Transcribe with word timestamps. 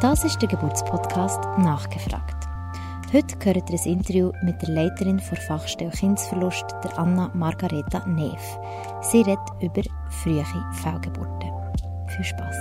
Das 0.00 0.24
ist 0.24 0.40
der 0.40 0.48
Geburtspodcast 0.48 1.40
Nachgefragt. 1.58 2.36
Heute 3.12 3.36
hört 3.44 3.70
ihr 3.70 3.78
ein 3.78 3.92
Interview 3.92 4.32
mit 4.42 4.60
der 4.62 4.70
Leiterin 4.70 5.18
der 5.18 5.36
Fachstelle 5.36 5.90
Kindsverlust, 5.90 6.64
der 6.84 6.98
Anna 6.98 7.30
Margareta 7.34 8.06
Neef. 8.06 8.58
Sie 9.00 9.22
redet 9.22 9.38
über 9.60 9.82
frühe 10.10 10.44
Fehlgeburten. 10.82 11.52
Viel 12.08 12.24
Spaß! 12.24 12.56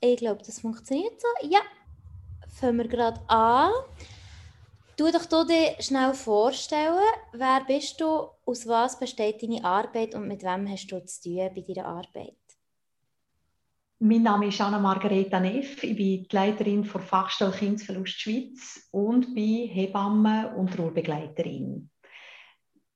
Ich 0.00 0.16
glaube, 0.16 0.42
das 0.46 0.60
funktioniert 0.60 1.20
so. 1.20 1.48
Ja, 1.48 1.60
fangen 2.48 2.78
wir 2.78 2.88
gerade 2.88 3.20
an. 3.28 3.70
Du 5.00 5.10
doch 5.10 5.24
du 5.24 5.46
dir 5.46 5.76
schnell 5.80 6.12
vorstellen, 6.12 7.00
wer 7.32 7.64
bist 7.66 7.98
du, 8.02 8.28
aus 8.44 8.66
was 8.68 8.98
besteht 8.98 9.42
deine 9.42 9.64
Arbeit 9.64 10.14
und 10.14 10.28
mit 10.28 10.42
wem 10.42 10.70
hast 10.70 10.88
du 10.88 11.02
zu 11.06 11.22
tun 11.22 11.48
bei 11.54 11.62
deiner 11.62 11.88
Arbeit? 11.88 12.36
Mein 14.00 14.24
Name 14.24 14.48
ist 14.48 14.60
Anna 14.60 14.78
Margareta 14.78 15.40
Neff. 15.40 15.82
Ich 15.84 15.96
bin 15.96 16.24
die 16.24 16.28
Leiterin 16.30 16.82
der 16.82 17.00
Fachstelle 17.00 17.50
Kindsverlust 17.50 18.20
Schweiz 18.20 18.88
und 18.90 19.34
bin 19.34 19.70
Hebamme 19.70 20.54
und 20.54 20.78
Ruhrbegleiterin. 20.78 21.88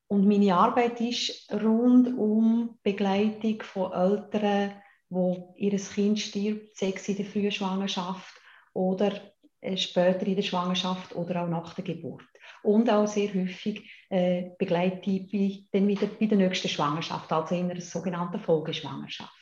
Und 0.09 0.29
meine 0.29 0.55
Arbeit 0.55 1.01
ist 1.01 1.51
rund 1.55 2.09
um 2.19 2.79
Begleitung 2.83 3.63
von 3.63 3.93
Eltern, 3.93 4.73
wo 5.09 5.55
ihr 5.57 5.79
Kind 5.79 6.21
stirbt, 6.21 6.77
sechs 6.77 7.09
in 7.09 7.17
der 7.17 7.25
frühen 7.25 7.51
Schwangerschaft 7.51 8.35
oder 8.75 9.34
später 9.77 10.27
in 10.27 10.37
der 10.37 10.43
Schwangerschaft 10.43 11.15
oder 11.15 11.43
auch 11.43 11.49
nach 11.49 11.75
der 11.75 11.85
Geburt. 11.85 12.25
Und 12.63 12.91
auch 12.91 13.07
sehr 13.07 13.33
häufig 13.35 13.91
äh, 14.11 14.51
begleite 14.59 15.11
ich 15.11 15.69
dann 15.71 15.89
wieder 15.89 16.07
bei 16.07 16.27
der 16.27 16.39
nächsten 16.39 16.69
Schwangerschaft, 16.69 17.33
also 17.33 17.55
in 17.55 17.71
einer 17.71 17.81
sogenannten 17.81 18.41
Folgeschwangerschaft. 18.41 19.33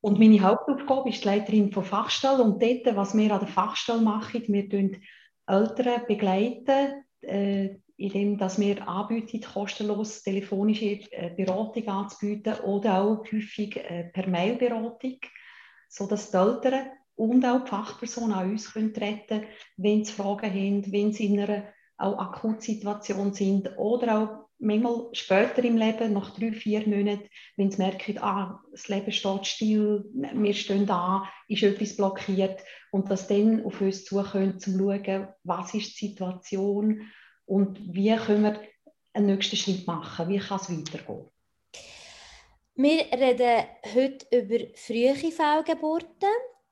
Und 0.00 0.18
meine 0.18 0.40
Hauptaufgabe 0.40 1.08
ist 1.08 1.24
die 1.24 1.28
Leiterin 1.28 1.72
von 1.72 1.84
Fachstelle. 1.84 2.42
Und 2.42 2.62
dort, 2.62 2.96
was 2.96 3.16
wir 3.16 3.32
an 3.32 3.40
der 3.40 3.48
Fachstelle 3.48 4.00
machen, 4.00 4.44
wir 4.46 4.68
begleiten 4.68 5.02
Eltern 5.46 6.06
begleiten, 6.06 7.04
äh, 7.22 7.76
indem 7.96 8.36
dass 8.36 8.60
wir 8.60 8.86
anbieten, 8.86 9.40
kostenlos 9.40 10.22
telefonische 10.22 11.00
äh, 11.10 11.30
Beratung 11.36 11.88
anzubieten 11.88 12.54
oder 12.60 13.00
auch 13.00 13.24
häufig 13.32 13.76
äh, 13.76 14.10
per 14.12 14.28
Mailberatung, 14.28 15.18
sodass 15.88 16.30
die 16.30 16.36
Eltern 16.36 16.90
und 17.16 17.44
auch 17.44 17.64
die 17.64 17.70
Fachpersonen 17.70 18.32
an 18.32 18.50
uns 18.50 18.72
können 18.72 18.94
treten 18.94 19.44
wenn 19.76 20.04
sie 20.04 20.12
Fragen 20.12 20.50
haben, 20.50 20.92
wenn 20.92 21.12
sie 21.12 21.26
in 21.26 21.40
einer 21.40 21.64
auch 21.98 22.18
Akutsituation 22.18 23.32
sind 23.32 23.76
oder 23.78 24.18
auch 24.18 24.46
manchmal 24.58 25.08
später 25.12 25.64
im 25.64 25.76
Leben, 25.76 26.12
nach 26.12 26.34
drei, 26.34 26.52
vier 26.52 26.86
Monaten, 26.86 27.28
wenn 27.56 27.70
sie 27.70 27.78
merken, 27.78 28.18
ah, 28.18 28.60
das 28.70 28.88
Leben 28.88 29.12
steht 29.12 29.46
still, 29.46 30.04
wir 30.12 30.54
stehen 30.54 30.86
da, 30.86 31.28
ist 31.48 31.62
etwas 31.62 31.96
blockiert 31.96 32.60
und 32.90 33.10
dass 33.10 33.28
dann 33.28 33.64
auf 33.64 33.80
uns 33.80 34.04
zukommen, 34.04 34.52
um 34.52 34.58
zu 34.58 34.70
schauen, 34.76 35.28
was 35.44 35.74
ist 35.74 36.00
die 36.00 36.08
Situation 36.08 37.02
und 37.44 37.78
wie 37.94 38.14
können 38.16 38.42
wir 38.42 38.60
einen 39.12 39.26
nächsten 39.26 39.56
Schritt 39.56 39.86
machen, 39.86 40.28
wie 40.28 40.38
kann 40.38 40.60
es 40.60 40.70
weitergehen. 40.70 41.28
Wir 42.74 43.06
reden 43.12 43.64
heute 43.94 44.26
über 44.36 44.66
frühe 44.74 45.14
Fehlgeburten. 45.14 46.28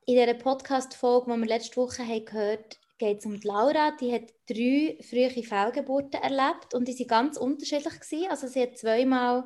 In 0.07 0.13
dieser 0.13 0.35
Podcast-Folge, 0.35 1.33
die 1.33 1.39
wir 1.39 1.47
letzte 1.47 1.77
Woche 1.77 2.05
haben 2.05 2.25
gehört 2.25 2.79
geht 2.99 3.19
es 3.19 3.25
um 3.25 3.39
die 3.39 3.47
Laura. 3.47 3.91
Die 3.99 4.13
hat 4.13 4.31
drei 4.47 4.97
frühe 5.01 5.31
Fehlgeburten 5.43 6.21
erlebt 6.21 6.75
und 6.75 6.87
die 6.87 6.97
waren 6.99 7.07
ganz 7.07 7.37
unterschiedlich. 7.37 7.99
Gewesen. 7.99 8.29
Also 8.29 8.47
sie 8.47 8.61
hat 8.61 8.77
zweimal 8.77 9.45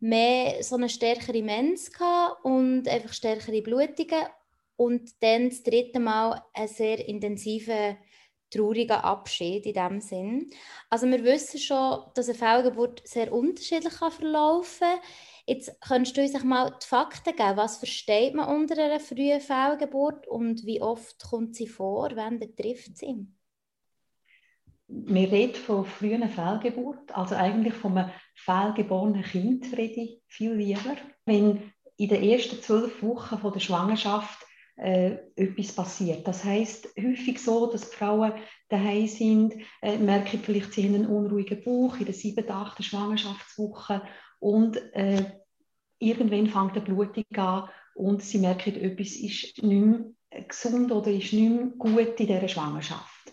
mehr 0.00 0.64
so 0.64 0.74
eine 0.74 0.88
stärkere 0.88 1.42
Mens 1.42 1.92
und 2.42 2.88
einfach 2.88 3.12
stärkere 3.12 3.62
Blutungen 3.62 4.26
und 4.76 5.10
dann 5.20 5.48
das 5.48 5.62
dritte 5.62 6.00
Mal 6.00 6.42
einen 6.54 6.68
sehr 6.68 7.08
intensiven 7.08 7.96
traurigen 8.50 8.96
Abschied 8.96 9.64
in 9.64 9.74
diesem 9.74 10.00
Sinn. 10.00 10.50
Also 10.90 11.06
wir 11.06 11.22
wissen 11.22 11.60
schon, 11.60 12.02
dass 12.14 12.28
eine 12.28 12.36
Fehlgeburt 12.36 13.02
sehr 13.06 13.32
unterschiedlich 13.32 13.94
verlaufen 13.94 14.88
kann. 14.88 15.00
Jetzt 15.46 15.78
könntest 15.80 16.16
du 16.16 16.22
uns 16.22 16.42
mal 16.42 16.70
die 16.82 16.86
Fakten 16.86 17.36
geben. 17.36 17.56
Was 17.56 17.76
versteht 17.76 18.34
man 18.34 18.48
unter 18.48 18.82
einer 18.82 19.00
frühen 19.00 19.40
Fehlgeburt 19.40 20.26
und 20.26 20.64
wie 20.64 20.80
oft 20.80 21.22
kommt 21.22 21.54
sie 21.54 21.66
vor? 21.66 22.10
Wen 22.16 22.38
betrifft 22.38 22.96
sie? 22.96 23.26
Wir 24.86 25.32
reden 25.32 25.54
von 25.54 25.84
frühen 25.84 26.28
Fehlgeburt, 26.28 27.14
also 27.16 27.34
eigentlich 27.34 27.74
von 27.74 27.96
einem 27.96 28.10
fehlgeborenen 28.34 29.22
Kind 29.22 29.76
rede 29.76 30.00
ich 30.00 30.22
viel 30.28 30.52
lieber. 30.52 30.96
Wenn 31.24 31.72
in 31.96 32.08
den 32.08 32.22
ersten 32.22 32.60
zwölf 32.62 33.02
Wochen 33.02 33.38
von 33.38 33.52
der 33.52 33.60
Schwangerschaft 33.60 34.44
äh, 34.76 35.18
etwas 35.36 35.72
passiert. 35.72 36.26
Das 36.26 36.44
heißt 36.44 36.88
häufig 36.98 37.40
so, 37.40 37.70
dass 37.70 37.90
die 37.90 37.96
Frauen 37.96 38.32
daheim 38.68 39.06
sind, 39.06 39.54
äh, 39.80 39.96
merken 39.98 40.40
vielleicht, 40.42 40.72
sie 40.72 40.84
haben 40.84 40.96
einen 40.96 41.06
unruhigen 41.06 41.62
Bauch 41.62 41.96
in 41.98 42.06
der 42.06 42.14
siebten, 42.14 42.50
achten 42.50 42.82
Schwangerschaftswoche 42.82 44.02
und 44.44 44.76
äh, 44.94 45.24
irgendwann 45.98 46.48
fängt 46.48 46.72
eine 46.72 46.82
Blutung 46.82 47.24
an 47.34 47.70
und 47.94 48.22
sie 48.22 48.36
merken, 48.36 48.76
etwas 48.76 49.16
ist 49.16 49.62
nicht 49.62 49.62
mehr 49.62 50.04
gesund 50.46 50.92
oder 50.92 51.10
ist 51.10 51.32
nicht 51.32 51.50
mehr 51.50 51.72
gut 51.78 52.20
in 52.20 52.26
dieser 52.26 52.46
Schwangerschaft. 52.46 53.32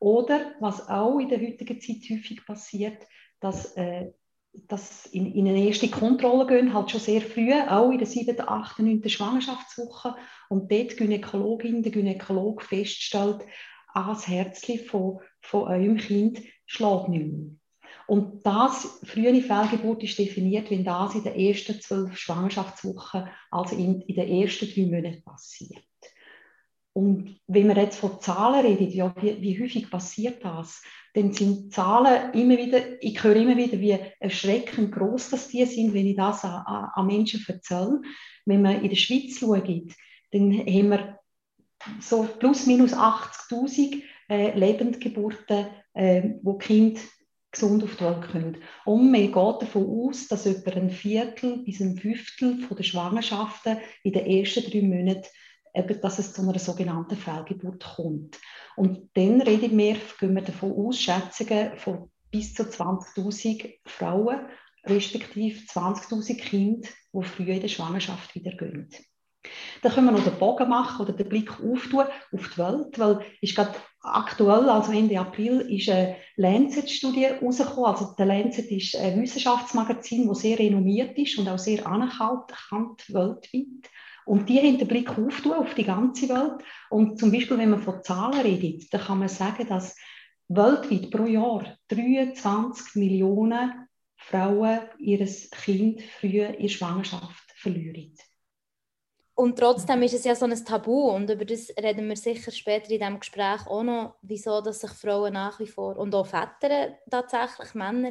Oder 0.00 0.52
was 0.60 0.86
auch 0.86 1.18
in 1.18 1.30
der 1.30 1.40
heutigen 1.40 1.80
Zeit 1.80 2.02
häufig 2.10 2.44
passiert, 2.44 3.06
dass, 3.40 3.74
äh, 3.78 4.12
dass 4.52 5.06
in, 5.06 5.32
in, 5.32 5.48
eine 5.48 5.66
erste 5.66 5.88
Kontrolle 5.88 6.46
gehen, 6.46 6.74
halt 6.74 6.90
schon 6.90 7.00
sehr 7.00 7.22
früh, 7.22 7.54
auch 7.54 7.90
in 7.90 7.96
der 7.96 8.06
7., 8.06 8.38
8., 8.38 8.80
9. 8.80 9.08
Schwangerschaftswoche 9.08 10.14
und 10.50 10.70
dort 10.70 10.90
die 10.90 10.96
Gynäkologin, 10.96 11.82
der 11.82 11.92
Gynäkolog 11.92 12.60
feststellt, 12.60 13.46
ah, 13.94 14.08
das 14.08 14.28
Herzchen 14.28 14.80
von, 14.80 15.20
von 15.40 15.68
eurem 15.68 15.96
Kind 15.96 16.42
schlägt 16.66 17.08
nicht 17.08 17.32
mehr. 17.32 17.59
Und 18.10 18.44
das 18.44 18.98
frühe 19.04 19.40
Fehlgeburt 19.40 20.02
ist 20.02 20.18
definiert, 20.18 20.68
wenn 20.68 20.82
das 20.82 21.14
in 21.14 21.22
den 21.22 21.36
ersten 21.36 21.80
zwölf 21.80 22.18
Schwangerschaftswochen, 22.18 23.28
also 23.52 23.76
in, 23.76 24.00
in 24.00 24.16
den 24.16 24.28
ersten 24.28 24.66
drei 24.66 24.86
Monaten 24.86 25.22
passiert. 25.22 25.80
Und 26.92 27.38
wenn 27.46 27.68
wir 27.68 27.76
jetzt 27.76 28.00
von 28.00 28.20
Zahlen 28.20 28.66
reden, 28.66 28.90
ja, 28.90 29.14
wie, 29.20 29.40
wie, 29.40 29.62
häufig 29.62 29.88
passiert 29.88 30.44
das, 30.44 30.82
dann 31.14 31.32
sind 31.32 31.72
Zahlen 31.72 32.32
immer 32.34 32.58
wieder, 32.58 33.00
ich 33.00 33.22
höre 33.22 33.36
immer 33.36 33.56
wieder, 33.56 33.78
wie 33.78 33.96
erschreckend 34.18 34.90
groß 34.90 35.30
das 35.30 35.46
die 35.46 35.64
sind, 35.64 35.94
wenn 35.94 36.08
ich 36.08 36.16
das 36.16 36.44
an, 36.44 36.64
an 36.92 37.06
Menschen 37.06 37.44
erzähle. 37.46 38.00
Wenn 38.44 38.62
man 38.62 38.82
in 38.82 38.88
der 38.88 38.96
Schweiz 38.96 39.38
schaut, 39.38 39.68
dann 40.32 40.52
haben 40.52 40.90
wir 40.90 41.18
so 42.00 42.24
plus 42.40 42.66
minus 42.66 42.92
80.000 42.92 44.02
äh, 44.28 44.58
Lebendgeburten, 44.58 45.68
äh, 45.94 46.30
wo 46.42 46.58
Kind 46.58 46.98
gesund 47.50 47.82
auf 47.82 47.96
die 47.96 48.04
Welt 48.04 48.30
kommen. 48.30 48.56
Und 48.84 49.10
man 49.10 49.26
geht 49.26 49.34
davon 49.34 50.08
aus, 50.08 50.28
dass 50.28 50.46
etwa 50.46 50.70
ein 50.70 50.90
Viertel 50.90 51.62
bis 51.64 51.80
ein 51.80 51.96
Fünftel 51.96 52.66
der 52.68 52.82
Schwangerschaften 52.82 53.78
in 54.02 54.12
den 54.12 54.26
ersten 54.26 54.70
drei 54.70 54.82
Monaten 54.82 55.26
eben, 55.74 56.00
dass 56.00 56.18
es 56.18 56.32
zu 56.32 56.42
einer 56.42 56.58
sogenannten 56.58 57.16
Fehlgeburt 57.16 57.84
kommt. 57.96 58.38
Und 58.76 59.10
dann 59.14 59.40
reden 59.40 59.76
wir, 59.76 59.96
gehen 60.18 60.34
wir 60.34 60.42
davon 60.42 60.72
aus, 60.72 61.00
Schätzungen 61.00 61.76
von 61.76 62.10
bis 62.30 62.54
zu 62.54 62.62
20.000 62.62 63.74
Frauen, 63.84 64.46
respektive 64.84 65.58
20.000 65.58 66.36
Kinder, 66.38 66.88
die 67.12 67.22
früh 67.24 67.50
in 67.50 67.60
der 67.60 67.68
Schwangerschaft 67.68 68.34
wieder 68.34 68.52
gehen. 68.52 68.88
Dann 69.82 69.92
können 69.92 70.06
wir 70.06 70.12
noch 70.12 70.24
den 70.24 70.38
Bogen 70.38 70.68
machen 70.68 71.00
oder 71.04 71.12
den 71.12 71.28
Blick 71.28 71.50
auf 71.50 71.88
die 71.88 72.58
Welt, 72.58 72.98
weil 72.98 73.20
ist 73.40 73.56
gerade 73.56 73.74
aktuell, 74.00 74.68
also 74.68 74.92
Ende 74.92 75.18
April, 75.18 75.60
ist 75.60 75.88
eine 75.88 76.16
Lancet-Studie 76.36 77.26
herausgekommen. 77.26 77.84
Also 77.84 78.14
der 78.18 78.26
Lancet 78.26 78.70
ist 78.70 78.96
ein 78.96 79.20
Wissenschaftsmagazin, 79.20 80.28
das 80.28 80.40
sehr 80.40 80.58
renommiert 80.58 81.16
ist 81.18 81.38
und 81.38 81.48
auch 81.48 81.58
sehr 81.58 81.86
anerkannt 81.86 82.52
weltweit. 83.08 83.90
Und 84.24 84.48
die 84.48 84.58
haben 84.58 84.78
den 84.78 84.88
Blick 84.88 85.10
auf 85.10 85.74
die 85.74 85.84
ganze 85.84 86.28
Welt. 86.28 86.62
Und 86.88 87.18
zum 87.18 87.32
Beispiel, 87.32 87.58
wenn 87.58 87.70
man 87.70 87.82
von 87.82 88.02
Zahlen 88.02 88.40
redet, 88.40 88.92
dann 88.92 89.00
kann 89.00 89.18
man 89.18 89.28
sagen, 89.28 89.66
dass 89.66 89.96
weltweit 90.48 91.10
pro 91.10 91.26
Jahr 91.26 91.76
23 91.88 92.96
Millionen 92.96 93.88
Frauen 94.16 94.80
ihr 94.98 95.26
Kind 95.64 96.02
früh 96.02 96.42
in 96.42 96.68
Schwangerschaft 96.68 97.52
verlieren. 97.56 98.14
Und 99.40 99.58
trotzdem 99.58 100.02
ist 100.02 100.12
es 100.12 100.24
ja 100.24 100.34
so 100.34 100.44
ein 100.44 100.64
Tabu 100.66 101.12
und 101.12 101.30
über 101.30 101.46
das 101.46 101.70
reden 101.82 102.06
wir 102.10 102.16
sicher 102.16 102.50
später 102.50 102.90
in 102.90 102.98
diesem 102.98 103.20
Gespräch 103.20 103.66
auch 103.66 103.82
noch, 103.82 104.16
wieso 104.20 104.60
dass 104.60 104.80
sich 104.80 104.90
Frauen 104.90 105.32
nach 105.32 105.58
wie 105.60 105.66
vor 105.66 105.96
und 105.96 106.14
auch 106.14 106.26
Väter 106.26 106.98
tatsächlich, 107.10 107.72
Männer, 107.72 108.10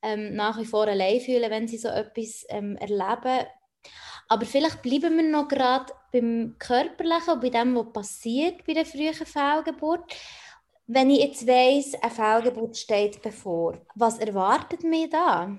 ähm, 0.00 0.34
nach 0.34 0.58
wie 0.58 0.64
vor 0.64 0.86
allein 0.88 1.20
fühlen, 1.20 1.50
wenn 1.50 1.68
sie 1.68 1.76
so 1.76 1.88
etwas 1.88 2.46
ähm, 2.48 2.76
erleben. 2.76 3.46
Aber 4.28 4.46
vielleicht 4.46 4.80
bleiben 4.80 5.14
wir 5.18 5.30
noch 5.30 5.46
gerade 5.46 5.92
beim 6.10 6.56
Körperlichen 6.58 7.34
und 7.34 7.42
bei 7.42 7.50
dem, 7.50 7.76
was 7.76 7.92
passiert 7.92 8.64
bei 8.66 8.72
der 8.72 8.86
frühen 8.86 9.12
Fehlgeburt. 9.12 10.10
Wenn 10.86 11.10
ich 11.10 11.20
jetzt 11.20 11.46
weiss, 11.46 11.94
eine 12.00 12.10
Fehlgeburt 12.10 12.78
steht 12.78 13.20
bevor, 13.20 13.76
was 13.94 14.18
erwartet 14.18 14.84
mich 14.84 15.10
da? 15.10 15.54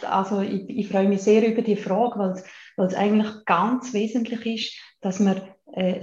Also 0.00 0.40
ich, 0.40 0.68
ich, 0.68 0.88
freue 0.88 1.08
mich 1.08 1.22
sehr 1.22 1.46
über 1.46 1.62
die 1.62 1.76
Frage, 1.76 2.18
weil, 2.18 2.44
weil 2.76 2.86
es 2.86 2.94
eigentlich 2.94 3.44
ganz 3.44 3.92
wesentlich 3.92 4.46
ist, 4.46 4.78
dass 5.00 5.20
man 5.20 5.42
äh, 5.74 6.00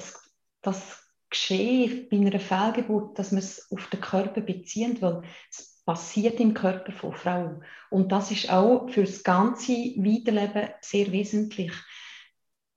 das 0.62 1.04
Geschehen 1.30 2.08
bei 2.10 2.18
einer 2.18 2.40
Fehlgeburt, 2.40 3.20
dass 3.20 3.32
man 3.32 3.40
es 3.40 3.72
auf 3.72 3.88
den 3.88 4.02
Körper 4.02 4.42
bezieht, 4.42 5.02
weil 5.02 5.22
es 5.52 5.84
passiert 5.86 6.40
im 6.40 6.54
Körper 6.54 6.92
von 6.92 7.14
Frauen. 7.14 7.64
Und 7.90 8.12
das 8.12 8.32
ist 8.32 8.52
auch 8.52 8.90
für 8.90 9.04
das 9.04 9.24
ganze 9.24 9.74
Weiterleben 9.74 10.70
sehr 10.82 11.12
wesentlich. 11.12 11.72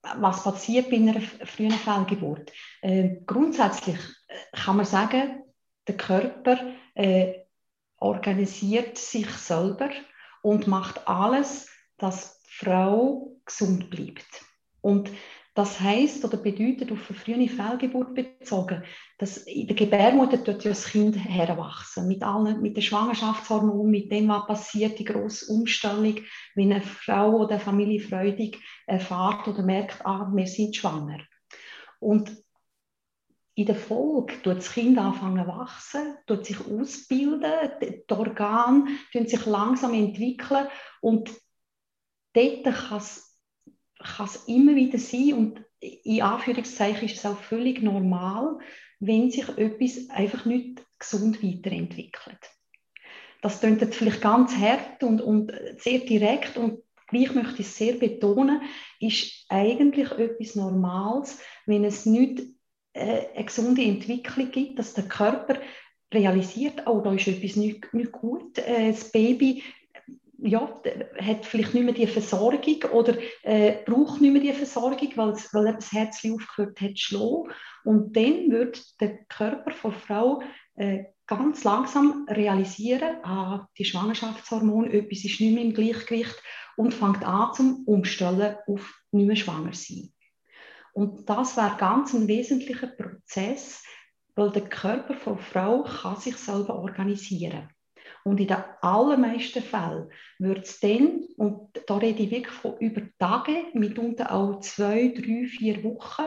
Was 0.01 0.43
passiert 0.43 0.89
bei 0.89 0.97
einer 0.97 1.21
frühen 1.21 1.71
Fehlgeburt? 1.71 2.51
Äh, 2.81 3.21
grundsätzlich 3.25 3.97
kann 4.51 4.77
man 4.77 4.85
sagen, 4.85 5.43
der 5.87 5.97
Körper 5.97 6.57
äh, 6.95 7.33
organisiert 7.97 8.97
sich 8.97 9.29
selber 9.29 9.89
und 10.41 10.67
macht 10.67 11.07
alles, 11.07 11.69
dass 11.97 12.41
die 12.41 12.65
Frau 12.65 13.32
gesund 13.45 13.89
bleibt. 13.89 14.43
Und 14.81 15.09
das 15.55 15.79
heißt 15.79 16.25
oder 16.25 16.37
bedeutet 16.37 16.91
auf 16.91 17.09
eine 17.09 17.19
frühe 17.19 17.47
Fehlgeburt 17.47 18.15
bezogen, 18.15 18.83
dass 19.19 19.37
in 19.37 19.67
der 19.67 19.75
Gebärmutter 19.75 20.43
tut 20.43 20.63
ja 20.63 20.71
das 20.71 20.85
Kind 20.85 21.15
heranwachsen. 21.15 22.07
Mit 22.07 22.23
allen, 22.23 22.59
mit 22.61 22.75
den 22.75 22.81
Schwangerschaftshormonen, 22.81 23.91
mit 23.91 24.11
dem, 24.11 24.29
was 24.29 24.47
passiert, 24.47 24.97
die 24.97 25.05
grosse 25.05 25.51
Umstellung, 25.53 26.17
wenn 26.55 26.73
eine 26.73 26.81
Frau 26.81 27.37
oder 27.37 27.51
eine 27.51 27.59
Familie 27.59 27.99
freudig 27.99 28.59
erfahrt 28.87 29.47
oder 29.47 29.61
merkt, 29.61 30.03
ah, 30.05 30.31
wir 30.33 30.47
sind 30.47 30.75
schwanger. 30.75 31.19
Und 31.99 32.35
in 33.55 33.67
der 33.67 33.75
Folge 33.75 34.41
tut 34.41 34.57
das 34.57 34.73
Kind 34.73 34.97
anfangen 34.97 35.45
wachsen, 35.45 36.17
tut 36.25 36.47
sich 36.47 36.59
ausbilden, 36.59 37.51
die 37.79 38.11
Organe 38.11 38.87
sich 39.11 39.45
langsam 39.45 39.93
entwickeln 39.93 40.67
und 41.01 41.29
dort 42.33 42.63
kann 42.63 42.97
es 42.97 43.32
kann 44.03 44.25
es 44.25 44.47
immer 44.47 44.75
wieder 44.75 44.99
sein 44.99 45.33
und 45.33 45.65
in 45.79 46.21
Anführungszeichen 46.21 47.07
ist 47.07 47.17
es 47.17 47.25
auch 47.25 47.39
völlig 47.39 47.81
normal, 47.81 48.59
wenn 48.99 49.31
sich 49.31 49.47
etwas 49.57 50.09
einfach 50.09 50.45
nicht 50.45 50.85
gesund 50.99 51.43
weiterentwickelt. 51.43 52.39
Das 53.41 53.59
klingt 53.59 53.81
jetzt 53.81 53.95
vielleicht 53.95 54.21
ganz 54.21 54.55
hart 54.55 55.03
und, 55.03 55.21
und 55.21 55.51
sehr 55.77 55.99
direkt 55.99 56.57
und 56.57 56.81
gleich 57.09 57.33
möchte 57.35 57.61
ich 57.61 57.67
es 57.67 57.75
sehr 57.77 57.93
betonen, 57.93 58.61
ist 58.99 59.45
eigentlich 59.49 60.09
etwas 60.11 60.55
Normales, 60.55 61.39
wenn 61.65 61.83
es 61.83 62.05
nicht 62.05 62.41
äh, 62.93 63.25
eine 63.35 63.45
gesunde 63.45 63.83
Entwicklung 63.83 64.51
gibt, 64.51 64.79
dass 64.79 64.93
der 64.93 65.07
Körper 65.07 65.57
realisiert, 66.13 66.87
oh, 66.87 67.01
da 67.01 67.13
ist 67.13 67.27
etwas 67.27 67.55
nicht, 67.55 67.93
nicht 67.93 68.11
gut, 68.11 68.57
äh, 68.59 68.91
das 68.91 69.11
Baby 69.11 69.63
ja, 70.43 70.81
hat 71.19 71.45
vielleicht 71.45 71.73
nicht 71.73 71.83
mehr 71.83 71.93
die 71.93 72.07
Versorgung 72.07 72.83
oder 72.91 73.17
äh, 73.43 73.83
braucht 73.85 74.19
nicht 74.19 74.33
mehr 74.33 74.41
die 74.41 74.53
Versorgung, 74.53 75.09
weil, 75.15 75.33
weil 75.53 75.73
das 75.73 75.91
Herz 75.91 76.21
aufgehört 76.25 76.81
hat 76.81 76.97
zu. 76.97 77.47
Und 77.85 78.15
dann 78.15 78.51
wird 78.51 78.99
der 78.99 79.23
Körper 79.25 79.71
der 79.71 79.91
Frau 79.91 80.41
äh, 80.75 81.05
ganz 81.27 81.63
langsam 81.63 82.27
realisieren, 82.29 83.23
ah, 83.23 83.67
die 83.77 83.85
Schwangerschaftshormone, 83.85 84.91
etwas 84.91 85.23
ist 85.23 85.39
nicht 85.39 85.53
mehr 85.53 85.63
im 85.63 85.73
Gleichgewicht 85.73 86.35
und 86.75 86.93
fängt 86.93 87.25
an 87.25 87.53
zum 87.53 87.83
Umstellen 87.85 88.57
auf 88.67 88.93
nicht 89.11 89.27
mehr 89.27 89.35
schwanger 89.37 89.73
sein. 89.73 90.11
Und 90.91 91.29
das 91.29 91.55
wäre 91.55 91.77
ganz 91.77 92.13
ein 92.13 92.27
wesentlicher 92.27 92.87
Prozess, 92.87 93.81
weil 94.35 94.51
der 94.51 94.63
Körper 94.63 95.15
der 95.15 95.37
Frau 95.37 95.83
kann 95.83 96.17
sich 96.17 96.35
selber 96.35 96.75
organisieren 96.75 97.69
und 98.23 98.39
in 98.39 98.47
den 98.47 98.63
allermeisten 98.81 99.61
Fällen 99.61 100.09
wird 100.39 100.65
es 100.65 100.79
dann, 100.79 101.23
und 101.37 101.69
da 101.87 101.97
rede 101.97 102.23
ich 102.23 102.31
wirklich 102.31 102.53
von 102.53 102.77
über 102.79 103.01
Tage, 103.19 103.65
mitunter 103.73 104.33
auch 104.33 104.59
zwei, 104.61 105.09
drei, 105.09 105.45
vier 105.45 105.83
Wochen, 105.83 106.23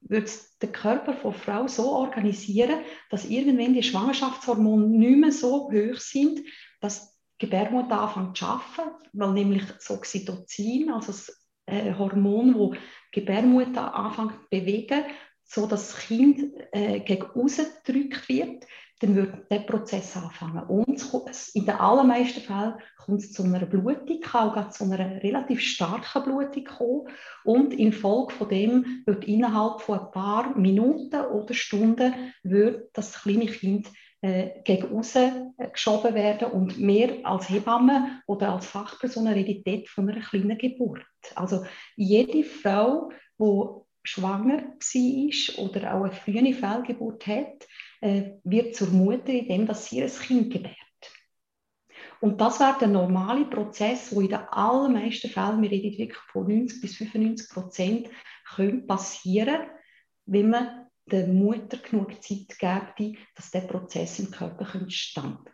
wird 0.00 0.30
der 0.62 0.72
Körper 0.72 1.12
von 1.12 1.34
Frau 1.34 1.68
so 1.68 1.92
organisieren, 1.92 2.80
dass 3.10 3.28
irgendwann 3.28 3.74
die 3.74 3.82
Schwangerschaftshormone 3.82 4.86
nicht 4.86 5.18
mehr 5.18 5.32
so 5.32 5.70
hoch 5.70 5.98
sind, 5.98 6.40
dass 6.80 7.18
die 7.40 7.46
Gebärmutter 7.46 8.00
anfängt 8.00 8.38
zu 8.38 8.46
arbeiten, 8.46 9.08
weil 9.12 9.32
nämlich 9.32 9.64
das 9.66 9.90
Oxytocin, 9.90 10.90
also 10.90 11.08
das 11.08 11.46
äh, 11.66 11.92
Hormon, 11.94 12.54
das 12.54 12.78
die 13.14 13.20
Gebärmutter 13.20 13.94
anfängt 13.94 14.32
zu 14.32 14.48
bewegen, 14.50 15.04
so 15.44 15.66
dass 15.66 15.90
das 15.90 16.06
Kind 16.06 16.54
äh, 16.72 17.00
gegen 17.00 17.26
gedrückt 17.34 18.28
wird, 18.28 18.66
dann 19.00 19.16
wird 19.16 19.50
der 19.50 19.60
Prozess 19.60 20.16
anfangen. 20.16 20.62
Und 20.64 21.00
in 21.54 21.64
den 21.64 21.74
allermeisten 21.74 22.40
Fällen 22.40 22.74
kommt 22.98 23.20
es 23.20 23.32
zu 23.32 23.42
einer 23.42 23.64
Blutung, 23.64 24.20
auch 24.32 24.68
zu 24.68 24.84
einer 24.84 25.22
relativ 25.22 25.60
starken 25.60 26.22
Blutung 26.22 26.64
kommen. 26.64 27.08
Und 27.44 27.72
infolge 27.72 28.34
von 28.34 28.48
dem 28.50 29.02
wird 29.06 29.24
innerhalb 29.24 29.80
von 29.80 30.00
ein 30.00 30.10
paar 30.10 30.56
Minuten 30.56 31.20
oder 31.20 31.54
Stunden 31.54 32.12
wird 32.42 32.90
das 32.92 33.22
kleine 33.22 33.46
Kind 33.46 33.88
äh, 34.20 34.60
gegen 34.64 34.94
außen 34.94 35.54
äh, 35.56 35.70
geschoben 35.70 36.14
werden 36.14 36.50
und 36.50 36.78
mehr 36.78 37.10
als 37.22 37.48
Hebamme 37.48 38.20
oder 38.26 38.52
als 38.52 38.66
Fachperson 38.66 39.24
dort 39.24 39.88
von 39.88 40.10
einer 40.10 40.20
kleinen 40.20 40.58
Geburt. 40.58 41.06
Also 41.36 41.64
jede 41.96 42.44
Frau, 42.44 43.10
die 43.38 43.80
schwanger 44.02 44.62
war 44.78 45.64
oder 45.64 45.94
auch 45.94 46.04
eine 46.04 46.12
frühe 46.12 46.52
Fehlgeburt 46.52 47.26
hat, 47.26 47.66
äh, 48.00 48.32
wird 48.44 48.74
zur 48.74 48.88
Mutter, 48.88 49.28
indem 49.28 49.66
dass 49.66 49.86
sie 49.86 50.02
ein 50.02 50.10
Kind 50.10 50.52
gebärt. 50.52 50.76
Und 52.20 52.40
das 52.40 52.60
wäre 52.60 52.78
der 52.78 52.88
normale 52.88 53.46
Prozess, 53.46 54.14
wo 54.14 54.20
in 54.20 54.28
den 54.28 54.40
allermeisten 54.40 55.30
Fällen, 55.30 55.62
wir 55.62 55.70
reden 55.70 55.96
wirklich 55.96 56.18
von 56.32 56.46
90 56.46 56.80
bis 56.80 56.96
95 56.96 57.48
Prozent, 57.48 58.08
passieren, 58.86 59.70
wenn 60.26 60.50
man 60.50 60.86
der 61.06 61.26
Mutter 61.26 61.78
genug 61.78 62.22
Zeit 62.22 62.96
gibt, 62.96 63.18
dass 63.34 63.50
der 63.50 63.60
Prozess 63.60 64.18
im 64.18 64.30
Körper 64.30 64.66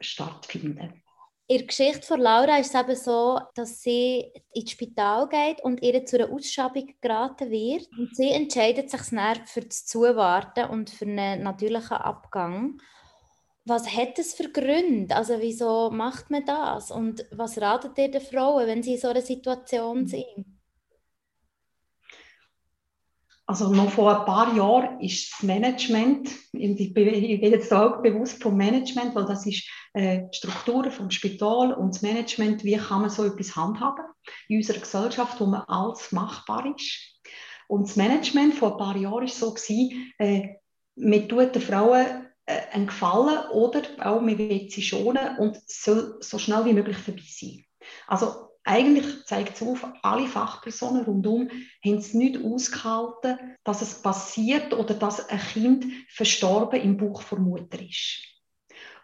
stattfinden 0.00 0.78
kann. 0.78 1.02
In 1.48 1.58
der 1.58 1.66
Geschichte 1.68 2.04
von 2.04 2.20
Laura 2.20 2.58
ist 2.58 2.74
es 2.74 2.80
eben 2.80 2.96
so, 2.96 3.40
dass 3.54 3.80
sie 3.80 4.32
ins 4.52 4.72
Spital 4.72 5.28
geht 5.28 5.62
und 5.62 5.80
ihr 5.80 6.04
zu 6.04 6.18
einer 6.18 6.32
Ausschabung 6.32 6.92
geraten 7.00 7.50
wird. 7.50 7.88
Und 7.96 8.16
sie 8.16 8.30
entscheidet 8.30 8.90
sich 8.90 9.02
dann 9.10 9.46
für 9.46 9.60
das 9.60 9.86
Zuwarten 9.86 10.68
und 10.70 10.90
für 10.90 11.04
einen 11.04 11.44
natürlichen 11.44 11.98
Abgang. 11.98 12.80
Was 13.64 13.86
hat 13.96 14.18
das 14.18 14.34
für 14.34 14.50
Gründe? 14.50 15.14
Also 15.14 15.40
wieso 15.40 15.90
macht 15.90 16.30
man 16.30 16.44
das? 16.44 16.90
Und 16.90 17.24
was 17.30 17.60
ratet 17.60 17.96
ihr 17.98 18.10
den 18.10 18.20
Frauen, 18.20 18.66
wenn 18.66 18.82
sie 18.82 18.94
in 18.94 19.00
so 19.00 19.08
einer 19.08 19.22
Situation 19.22 20.06
sind? 20.08 20.46
Also 23.48 23.72
noch 23.72 23.92
vor 23.92 24.18
ein 24.18 24.26
paar 24.26 24.56
Jahren 24.56 25.00
ist 25.00 25.32
das 25.32 25.42
Management, 25.44 26.30
ich 26.52 26.92
bin 26.92 27.40
jetzt 27.40 27.72
auch 27.72 28.02
bewusst 28.02 28.42
vom 28.42 28.56
Management, 28.56 29.14
weil 29.14 29.24
das 29.24 29.46
ist 29.46 29.68
äh, 29.94 30.22
Strukturen 30.32 30.90
vom 30.90 31.12
Spital 31.12 31.72
und 31.72 31.94
das 31.94 32.02
Management, 32.02 32.64
wie 32.64 32.76
kann 32.76 33.02
man 33.02 33.10
so 33.10 33.24
etwas 33.24 33.54
handhaben 33.54 34.04
in 34.48 34.56
unserer 34.56 34.80
Gesellschaft, 34.80 35.40
wo 35.40 35.46
man 35.46 35.62
alles 35.68 36.10
machbar 36.10 36.74
ist. 36.76 37.20
Und 37.68 37.88
das 37.88 37.94
Management 37.94 38.54
vor 38.54 38.72
ein 38.72 38.78
paar 38.78 38.96
Jahren 38.96 39.22
war 39.22 39.28
so, 39.28 39.54
gewesen, 39.54 40.12
äh, 40.18 40.48
man 40.96 41.28
tut 41.28 41.54
den 41.54 41.62
Frauen 41.62 42.26
äh, 42.46 42.60
einen 42.72 42.88
Gefallen 42.88 43.48
oder 43.50 43.82
auch 44.00 44.20
man 44.20 44.38
will 44.38 44.68
sie 44.68 44.82
schonen 44.82 45.38
und 45.38 45.60
soll 45.66 46.16
so 46.20 46.38
schnell 46.38 46.64
wie 46.64 46.72
möglich 46.72 46.96
vorbei 46.96 47.22
sein. 47.24 47.64
Also 48.08 48.45
eigentlich 48.66 49.24
zeigt 49.26 49.56
es 49.56 49.62
auf, 49.62 49.86
alle 50.02 50.26
Fachpersonen 50.26 51.04
rundum 51.04 51.48
haben 51.84 51.98
es 51.98 52.14
nicht 52.14 52.42
ausgehalten, 52.42 53.38
dass 53.62 53.80
es 53.80 54.02
passiert 54.02 54.74
oder 54.74 54.94
dass 54.94 55.28
ein 55.28 55.38
Kind 55.38 55.86
verstorben 56.08 56.80
im 56.80 56.96
Buch 56.96 57.22
der 57.24 57.38
Mutter 57.38 57.80
ist. 57.80 58.22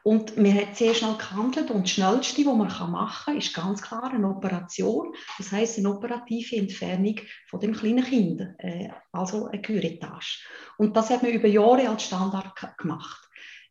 Und 0.04 0.36
man 0.36 0.54
hat 0.54 0.76
sehr 0.76 0.94
schnell 0.94 1.14
gehandelt 1.14 1.70
und 1.70 1.84
das 1.84 1.92
Schnellste, 1.92 2.44
was 2.44 2.56
man 2.56 2.90
machen 2.90 3.24
kann, 3.24 3.38
ist 3.38 3.54
ganz 3.54 3.80
klar 3.80 4.12
eine 4.12 4.28
Operation. 4.28 5.14
Das 5.38 5.52
heißt 5.52 5.78
eine 5.78 5.90
operative 5.90 6.56
Entfernung 6.56 7.20
von 7.48 7.60
dem 7.60 7.72
kleinen 7.72 8.04
Kind, 8.04 8.40
äh, 8.58 8.88
also 9.12 9.46
eine 9.46 9.62
Küretage. 9.62 10.40
Und 10.76 10.96
das 10.96 11.10
hat 11.10 11.22
man 11.22 11.30
über 11.30 11.46
Jahre 11.46 11.88
als 11.88 12.02
Standard 12.02 12.52
gemacht. 12.78 13.28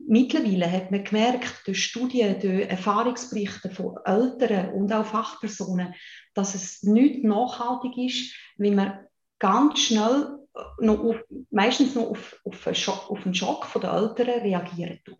Mittlerweile 0.07 0.71
hat 0.71 0.91
man 0.91 1.03
gemerkt, 1.03 1.63
durch 1.65 1.83
Studien, 1.83 2.39
durch 2.39 2.67
Erfahrungsberichte 2.67 3.69
von 3.69 3.97
Eltern 4.05 4.73
und 4.73 4.91
auch 4.91 5.05
Fachpersonen, 5.05 5.93
dass 6.33 6.55
es 6.55 6.83
nicht 6.83 7.23
nachhaltig 7.23 7.97
ist, 7.97 8.35
wenn 8.57 8.75
man 8.75 8.99
ganz 9.39 9.79
schnell 9.79 10.37
noch 10.79 10.99
auf, 10.99 11.15
meistens 11.49 11.95
noch 11.95 12.09
auf, 12.09 12.39
auf, 12.43 12.67
einen 12.67 12.75
Schock, 12.75 13.09
auf 13.09 13.25
einen 13.25 13.33
Schock 13.33 13.65
von 13.65 13.81
den 13.81 13.91
Eltern 13.91 14.41
reagieren 14.41 14.99
tut. 15.05 15.17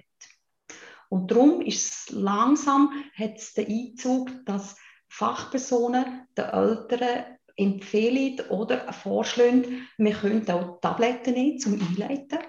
Und 1.10 1.32
darum 1.32 1.62
ist 1.62 1.92
es 1.92 2.10
langsam, 2.12 2.92
hat 3.16 3.38
es 3.38 3.54
den 3.54 3.68
Einzug, 3.68 4.30
dass 4.46 4.78
Fachpersonen 5.10 6.28
den 6.38 6.46
Eltern 6.46 7.38
empfehlen 7.58 8.40
oder 8.50 8.92
vorschlagen, 8.94 9.88
wir 9.98 10.14
können 10.14 10.50
auch 10.50 10.80
Tabletten 10.80 11.34
nehmen 11.34 11.60
zum 11.60 11.74
Einleiten 11.74 12.40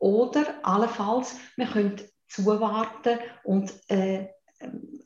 oder 0.00 0.46
allenfalls, 0.64 1.36
wir 1.56 1.66
können 1.66 2.00
zuwarten 2.26 3.18
und 3.44 3.72
äh, 3.88 4.28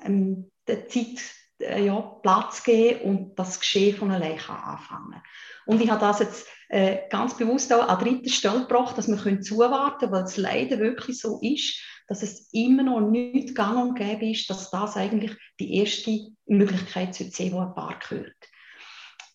ähm, 0.03 0.51
die 0.67 0.87
Zeit 0.87 1.23
äh, 1.59 1.85
ja, 1.85 2.01
Platz 2.23 2.63
geben 2.63 3.01
und 3.03 3.39
das 3.39 3.61
Geschehen 3.61 3.97
von 3.97 4.11
allein 4.11 4.39
kann 4.39 4.57
anfangen 4.57 5.23
Und 5.67 5.83
ich 5.83 5.91
habe 5.91 6.01
das 6.01 6.21
jetzt 6.21 6.47
äh, 6.69 7.09
ganz 7.11 7.37
bewusst 7.37 7.73
auch 7.73 7.89
an 7.89 7.99
dritter 7.99 8.31
Stelle 8.31 8.61
gebracht, 8.61 8.97
dass 8.97 9.09
wir 9.09 9.41
zuwarten 9.41 9.99
können, 9.99 10.13
weil 10.13 10.25
es 10.25 10.37
leider 10.37 10.79
wirklich 10.79 11.19
so 11.19 11.41
ist, 11.43 11.81
dass 12.07 12.23
es 12.23 12.53
immer 12.53 12.83
noch 12.83 13.01
nicht 13.01 13.55
gang 13.55 13.79
und 13.79 13.95
gäbe 13.95 14.31
ist, 14.31 14.49
dass 14.51 14.71
das 14.71 14.97
eigentlich 14.97 15.33
die 15.59 15.77
erste 15.77 16.29
Möglichkeit 16.47 17.15
zu 17.15 17.25
sehen, 17.25 17.53
die 17.53 17.59
ein 17.59 17.75
Paar 17.75 17.99
gehört. 17.99 18.37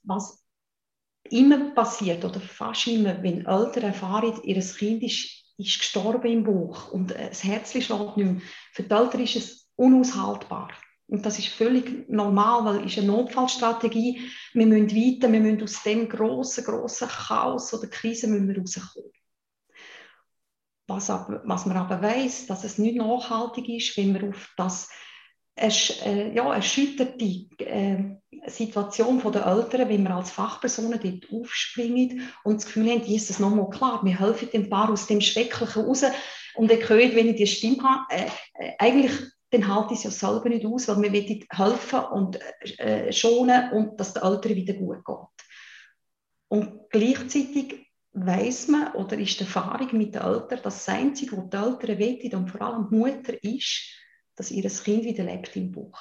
Was 0.03 0.45
immer 1.29 1.71
passiert 1.71 2.23
oder 2.25 2.39
fast 2.39 2.87
immer, 2.87 3.21
wenn 3.23 3.45
Eltern 3.45 3.83
erfahren, 3.83 4.39
ihr 4.43 4.61
Kind 4.61 5.03
ist, 5.03 5.38
ist 5.67 5.79
gestorben 5.79 6.31
im 6.31 6.43
Buch 6.43 6.91
und 6.91 7.11
äh, 7.11 7.29
das 7.29 7.43
Herz 7.43 7.71
schlägt 7.71 8.17
nicht 8.17 8.17
mehr, 8.17 8.41
für 8.71 8.83
die 8.83 8.91
Eltern 8.91 9.21
ist 9.21 9.35
es 9.35 9.69
unaushaltbar. 9.75 10.69
Und 11.07 11.25
das 11.25 11.39
ist 11.39 11.47
völlig 11.47 12.07
normal, 12.07 12.65
weil 12.65 12.85
es 12.85 12.91
ist 12.93 12.99
eine 12.99 13.07
Notfallstrategie. 13.07 14.29
Wir 14.53 14.67
müssen 14.67 14.91
weiter, 14.91 15.31
wir 15.31 15.39
müssen 15.39 15.63
aus 15.63 15.81
dem 15.81 16.07
grossen, 16.07 16.63
grossen 16.63 17.07
Chaos 17.07 17.73
oder 17.73 17.87
Krise 17.87 18.27
müssen 18.27 18.47
wir 18.47 18.59
rauskommen. 18.59 19.11
Was, 20.87 21.09
aber, 21.09 21.41
was 21.45 21.65
man 21.65 21.77
aber 21.77 22.01
weiß, 22.01 22.47
dass 22.47 22.63
es 22.63 22.77
nicht 22.77 22.97
nachhaltig 22.97 23.69
ist, 23.69 23.97
wenn 23.97 24.13
wir 24.13 24.29
auf 24.29 24.53
das 24.55 24.89
äh, 25.61 26.33
ja, 26.33 26.53
erschütterte 26.53 27.25
äh, 27.59 27.97
Situation 28.47 29.21
der 29.31 29.45
Eltern, 29.45 29.89
wenn 29.89 30.03
wir 30.03 30.15
als 30.15 30.31
Fachpersonen 30.31 30.99
dort 31.01 31.31
aufspringen 31.31 32.29
und 32.43 32.55
das 32.55 32.65
Gefühl 32.65 32.89
haben, 32.89 33.03
ist 33.03 33.29
es 33.29 33.39
nochmal 33.39 33.69
klar, 33.69 34.01
wir 34.03 34.19
helfen 34.19 34.49
dem 34.51 34.69
Paar 34.69 34.89
aus 34.89 35.07
dem 35.07 35.21
Schrecklichen 35.21 35.83
raus 35.83 36.03
und 36.55 36.71
ihr 36.71 36.89
hört, 36.89 37.15
wenn 37.15 37.29
ich 37.29 37.35
die 37.35 37.47
Stimme 37.47 37.83
habe, 37.83 38.05
äh, 38.09 38.25
äh, 38.53 38.73
eigentlich 38.79 39.11
dann 39.51 39.67
halte 39.67 39.93
ich 39.93 39.99
es 39.99 40.03
ja 40.03 40.11
selber 40.11 40.49
nicht 40.49 40.65
aus, 40.65 40.87
weil 40.87 41.01
wir 41.01 41.11
wollen 41.11 41.45
helfen 41.51 41.99
und 42.11 42.39
äh, 42.79 43.11
schonen 43.11 43.71
und 43.71 43.99
dass 43.99 44.13
der 44.13 44.23
Eltern 44.23 44.55
wieder 44.55 44.73
gut 44.73 45.03
geht. 45.03 45.47
Und 46.49 46.89
gleichzeitig 46.91 47.87
weiß 48.11 48.67
man 48.67 48.93
oder 48.93 49.17
ist 49.17 49.39
die 49.39 49.45
Erfahrung 49.45 49.97
mit 49.97 50.13
den 50.13 50.21
Eltern, 50.21 50.59
dass 50.61 50.85
das 50.85 50.89
Einzige, 50.89 51.37
was 51.37 51.49
die 51.49 51.57
Eltern 51.57 51.99
wollen 51.99 52.35
und 52.35 52.51
vor 52.51 52.61
allem 52.61 52.87
die 52.91 52.95
Mutter 52.95 53.43
ist, 53.43 53.95
dass 54.39 54.51
ihr 54.51 54.63
Kind 54.69 55.03
wieder 55.03 55.25
lebt 55.25 55.53
im 55.57 55.73
Buch. 55.73 55.99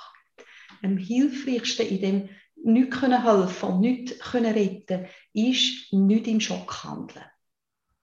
Am 0.85 0.97
hilfreichsten 0.97 1.89
in 1.89 2.01
dem 2.01 2.29
nicht 2.55 2.93
können 2.93 3.25
helfen 3.25 3.69
und 3.69 3.81
nicht 3.81 4.21
können 4.21 4.55
retten, 4.55 5.07
ist 5.33 5.93
nicht 5.93 6.29
im 6.29 6.41
Schock 6.41 6.85
handeln. 6.85 7.25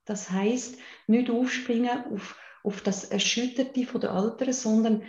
Das 0.03 0.29
heißt, 0.29 0.77
nicht 1.07 1.29
aufspringen 1.29 2.11
auf, 2.11 2.37
auf 2.65 2.81
das 2.81 3.05
Erschütterte 3.05 3.85
der 3.85 4.11
Eltern, 4.11 4.51
sondern 4.51 5.03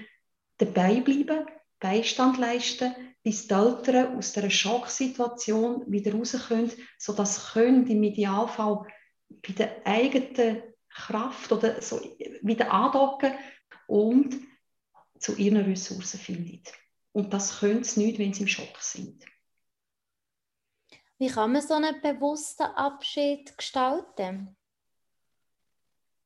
dabei 0.59 1.01
bleiben, 1.01 1.45
Beistand 1.81 2.39
leisten, 2.39 2.95
bis 3.25 3.49
die 3.49 3.55
Eltern 3.55 4.17
aus 4.17 4.33
dieser 4.33 4.49
Schocksituation 4.49 5.91
wieder 5.91 6.15
rauskommen, 6.15 6.71
sodass 6.99 7.53
sie 7.53 7.61
im 7.67 8.03
Idealfall 8.05 8.87
bei 9.29 9.53
der 9.53 9.85
eigenen 9.85 10.63
Kraft 10.89 11.51
oder 11.51 11.83
so 11.83 12.01
wieder 12.43 12.73
andocken 12.73 13.33
und 13.89 14.37
zu 15.19 15.35
ihren 15.37 15.65
Ressourcen 15.65 16.21
finden. 16.21 16.63
Und 17.13 17.33
das 17.33 17.61
können 17.61 17.85
sie 17.85 18.05
nicht, 18.05 18.19
wenn 18.19 18.33
sie 18.33 18.43
im 18.43 18.49
Schock 18.49 18.77
sind. 18.81 19.25
Wie 21.19 21.29
kann 21.29 21.53
man 21.53 21.63
so 21.63 21.75
einen 21.75 22.01
bewussten 22.03 22.65
Abschied 22.65 23.57
gestalten? 23.57 24.55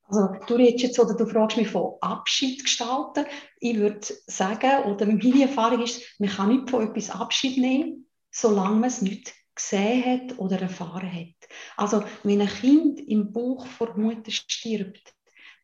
Also, 0.09 0.35
du 0.47 0.55
redest 0.57 0.83
jetzt 0.83 0.99
oder 0.99 1.15
du 1.15 1.25
fragst 1.27 1.57
mich 1.57 1.69
von 1.69 1.95
Abschied 2.01 2.65
gestalten. 2.65 3.27
Ich 3.61 3.77
würde 3.77 4.01
sagen, 4.27 4.91
oder 4.91 5.07
meine 5.07 5.43
Erfahrung 5.43 5.83
ist, 5.83 6.03
man 6.19 6.31
kann 6.31 6.49
nicht 6.49 6.69
von 6.69 6.89
etwas 6.89 7.11
Abschied 7.11 7.59
nehmen, 7.59 8.11
solange 8.33 8.77
man 8.77 8.89
es 8.89 9.03
nicht 9.03 9.33
gesehen 9.55 10.05
hat 10.05 10.39
oder 10.39 10.61
erfahren 10.61 11.13
hat. 11.13 11.49
Also, 11.77 12.03
wenn 12.25 12.41
ein 12.41 12.49
Kind 12.49 12.99
im 13.01 13.33
Buch 13.33 13.67
vor 13.67 13.97
Mutter 13.97 14.33
stirbt, 14.33 15.15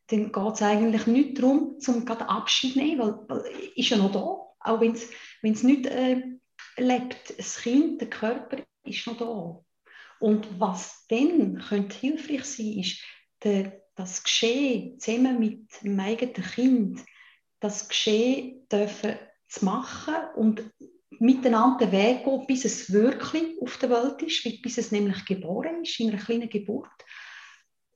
dann 0.07 0.31
geht 0.31 0.53
es 0.53 0.61
eigentlich 0.61 1.07
nicht 1.07 1.37
darum, 1.37 1.79
zum 1.79 2.05
gerade 2.05 2.29
Abschied 2.29 2.73
zu 2.73 2.79
nehmen, 2.79 2.99
weil, 2.99 3.15
weil 3.27 3.51
ist 3.75 3.89
ja 3.89 3.97
noch 3.97 4.11
da, 4.11 4.71
auch 4.71 4.81
wenn 4.81 4.93
es 4.93 5.63
nicht 5.63 5.85
äh, 5.85 6.21
lebt. 6.77 7.37
Das 7.37 7.57
Kind, 7.57 8.01
der 8.01 8.09
Körper 8.09 8.63
ist 8.83 9.05
noch 9.07 9.17
da. 9.17 9.63
Und 10.19 10.59
was 10.59 11.05
dann 11.09 11.59
könnte 11.59 11.97
hilfreich 11.97 12.45
sein, 12.45 12.79
ist, 12.79 13.01
der, 13.43 13.81
das 13.95 14.23
Geschehen 14.23 14.99
zusammen 14.99 15.39
mit 15.39 15.83
dem 15.83 15.99
eigenen 15.99 16.33
Kind, 16.33 17.05
das 17.59 17.87
Geschehen 17.87 18.67
dürfen 18.71 19.15
zu 19.47 19.65
machen 19.65 20.15
und 20.35 20.71
miteinander 21.19 21.85
den 21.85 21.91
Weg 21.91 22.23
gehen, 22.23 22.45
bis 22.47 22.65
es 22.65 22.91
wirklich 22.91 23.59
auf 23.61 23.77
der 23.77 23.89
Welt 23.89 24.21
ist, 24.21 24.43
bis 24.61 24.77
es 24.77 24.91
nämlich 24.91 25.25
geboren 25.25 25.83
ist, 25.83 25.99
in 25.99 26.09
einer 26.09 26.21
kleinen 26.21 26.49
Geburt. 26.49 26.89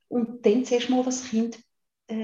Und 0.07 0.45
dann 0.45 0.65
zuerst 0.65 0.89
mal 0.89 1.03
das 1.03 1.29
Kind 1.29 1.59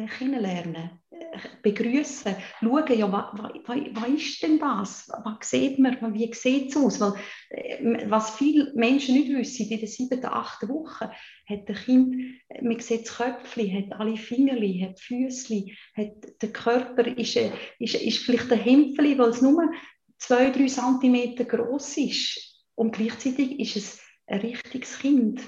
kennenlernen, 0.08 1.00
äh, 1.10 1.38
begrüßen, 1.62 2.36
schauen, 2.60 2.98
ja, 2.98 3.12
was, 3.12 4.10
ist 4.10 4.44
denn 4.44 4.60
das? 4.60 5.10
Was 5.24 5.50
sieht 5.50 5.79
man? 5.79 6.13
Wie 6.13 6.34
sieht 6.34 6.70
es 6.70 6.77
aus? 6.77 7.00
Weil, 7.00 7.13
äh, 7.50 8.10
was 8.10 8.36
viele 8.36 8.72
Menschen 8.75 9.15
nicht 9.15 9.29
wissen, 9.29 9.70
in 9.70 9.79
der 9.79 9.88
siebten, 9.88 10.25
achten 10.25 10.70
Woche 10.70 11.12
hat 11.48 11.67
ein 11.67 11.75
Kind, 11.75 12.15
man 12.62 12.79
sieht 12.79 13.08
das 13.08 13.17
Köpfchen, 13.17 13.74
hat 13.74 14.00
alle 14.00 14.17
Fingerli, 14.17 14.86
hat 14.88 15.00
Füßli, 15.00 15.75
hat 15.96 16.41
der 16.41 16.51
Körper 16.51 17.06
ist, 17.08 17.38
ist, 17.79 17.96
ist 17.96 18.20
vielleicht 18.20 18.51
ein 18.51 18.60
Hämpfchen, 18.60 19.17
weil 19.17 19.29
es 19.29 19.41
nur 19.41 19.72
zwei, 20.17 20.50
drei 20.50 20.67
Zentimeter 20.67 21.46
groß 21.46 21.98
ist 21.98 22.65
und 22.75 22.96
gleichzeitig 22.96 23.60
ist 23.60 23.75
es 23.75 24.01
ein 24.27 24.41
richtiges 24.41 25.00
Kind. 25.00 25.41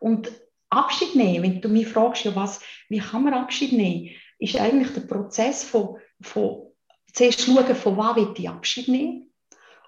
Und 0.00 0.32
Abschied 0.74 1.14
nehmen, 1.14 1.42
wenn 1.42 1.60
du 1.60 1.68
mich 1.68 1.88
fragst, 1.88 2.24
ja, 2.24 2.34
was, 2.34 2.60
wie 2.88 2.98
kann 2.98 3.24
man 3.24 3.34
Abschied 3.34 3.72
nehmen, 3.72 4.10
ist 4.38 4.56
eigentlich 4.56 4.92
der 4.92 5.02
Prozess 5.02 5.64
von, 5.64 5.98
von 6.20 6.72
zuerst 7.12 7.42
schauen, 7.42 7.74
von 7.74 7.96
was 7.96 8.16
will 8.16 8.34
ich 8.36 8.48
Abschied 8.48 8.88
nehmen? 8.88 9.32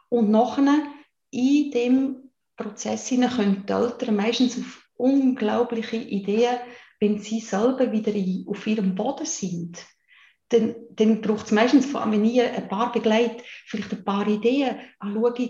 Und 0.09 0.31
nachher 0.31 0.83
in 1.31 1.71
dem 1.73 2.31
Prozess 2.57 3.09
können 3.09 3.65
die 3.67 3.73
Eltern 3.73 4.17
meistens 4.17 4.59
auf 4.59 4.89
unglaubliche 4.97 5.97
Ideen, 5.97 6.59
wenn 7.01 7.19
sie 7.19 7.41
selber 7.41 7.93
wieder 7.93 8.13
auf 8.49 8.67
ihrem 8.67 8.95
Boden 8.95 9.27
sind, 9.27 9.85
dann, 10.49 10.77
dann 10.91 11.21
braucht 11.21 11.47
es 11.47 11.53
meistens, 11.53 11.93
wenn 11.93 12.25
ihr 12.25 12.53
ein 12.53 12.69
paar 12.69 12.93
begleitet, 12.93 13.43
vielleicht 13.67 13.93
ein 13.93 14.05
paar 14.05 14.27
Ideen. 14.27 14.77
Ah, 15.01 15.13
schaut, 15.13 15.41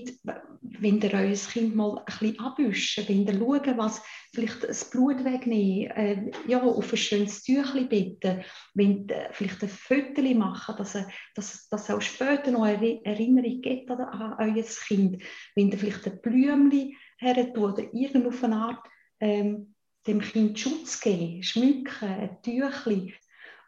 wenn 0.79 1.01
ihr 1.01 1.15
euer 1.15 1.35
Kind 1.35 1.75
mal 1.75 1.99
ein 1.99 2.05
bisschen 2.05 2.41
abwischen, 2.41 3.09
wenn 3.09 3.27
ihr 3.27 3.39
schaut, 3.39 3.77
was 3.77 4.03
vielleicht 4.35 4.65
das 4.65 4.91
Blut 4.91 5.25
wegnehmen, 5.25 5.91
äh, 5.91 6.31
ja, 6.47 6.63
auf 6.63 6.93
ein 6.93 6.97
schönes 6.97 7.43
Tüchlein 7.43 7.89
bitten, 7.89 8.45
wenn 8.75 9.07
ihr 9.09 9.29
vielleicht 9.33 9.63
ein 9.63 9.69
Foto 9.69 10.23
machen, 10.35 10.77
dass, 10.77 10.97
dass, 11.35 11.69
dass 11.69 11.91
auch 11.91 12.01
später 12.01 12.51
noch 12.51 12.63
eine 12.63 13.05
Erinnerung 13.05 13.61
gibt 13.61 13.91
an, 13.91 14.01
an 14.01 14.55
euer 14.55 14.65
Kind. 14.65 15.23
Wenn 15.55 15.71
ihr 15.71 15.79
vielleicht 15.79 16.07
ein 16.07 16.21
Blümchen 16.21 16.97
her 17.19 17.53
oder 17.57 17.83
irgendeine 17.93 18.57
Art 18.57 18.87
ähm, 19.21 19.75
dem 20.07 20.21
Kind 20.21 20.59
Schutz 20.59 21.01
geben, 21.01 21.43
schmücken, 21.43 22.09
ein 22.09 22.43
Tüchlein, 22.43 23.13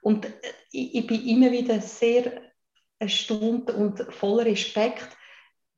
und 0.00 0.26
äh, 0.26 0.30
ich, 0.70 0.94
ich 0.94 1.06
bin 1.06 1.26
immer 1.26 1.50
wieder 1.50 1.80
sehr 1.80 2.42
erstaunt 2.98 3.70
und 3.70 4.00
voller 4.12 4.44
Respekt, 4.44 5.17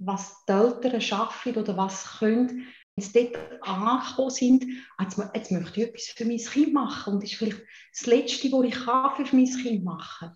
was 0.00 0.44
die 0.46 0.52
Eltern 0.52 1.00
schaffen 1.00 1.56
oder 1.56 1.76
was 1.76 2.18
können, 2.18 2.66
wenn 2.96 3.04
sie 3.04 3.30
dort 3.32 3.62
angekommen 3.62 4.30
sind, 4.30 4.64
jetzt, 5.00 5.18
jetzt 5.34 5.52
möchte 5.52 5.80
ich 5.80 5.88
etwas 5.88 6.04
für 6.06 6.24
mein 6.24 6.38
Kind 6.38 6.72
machen 6.72 7.14
und 7.14 7.22
das 7.22 7.30
ist 7.30 7.38
vielleicht 7.38 7.62
das 7.92 8.06
Letzte, 8.06 8.52
was 8.52 8.66
ich 8.66 8.84
kann 8.84 9.26
für 9.26 9.36
mein 9.36 9.46
Kind 9.46 9.84
machen 9.84 10.32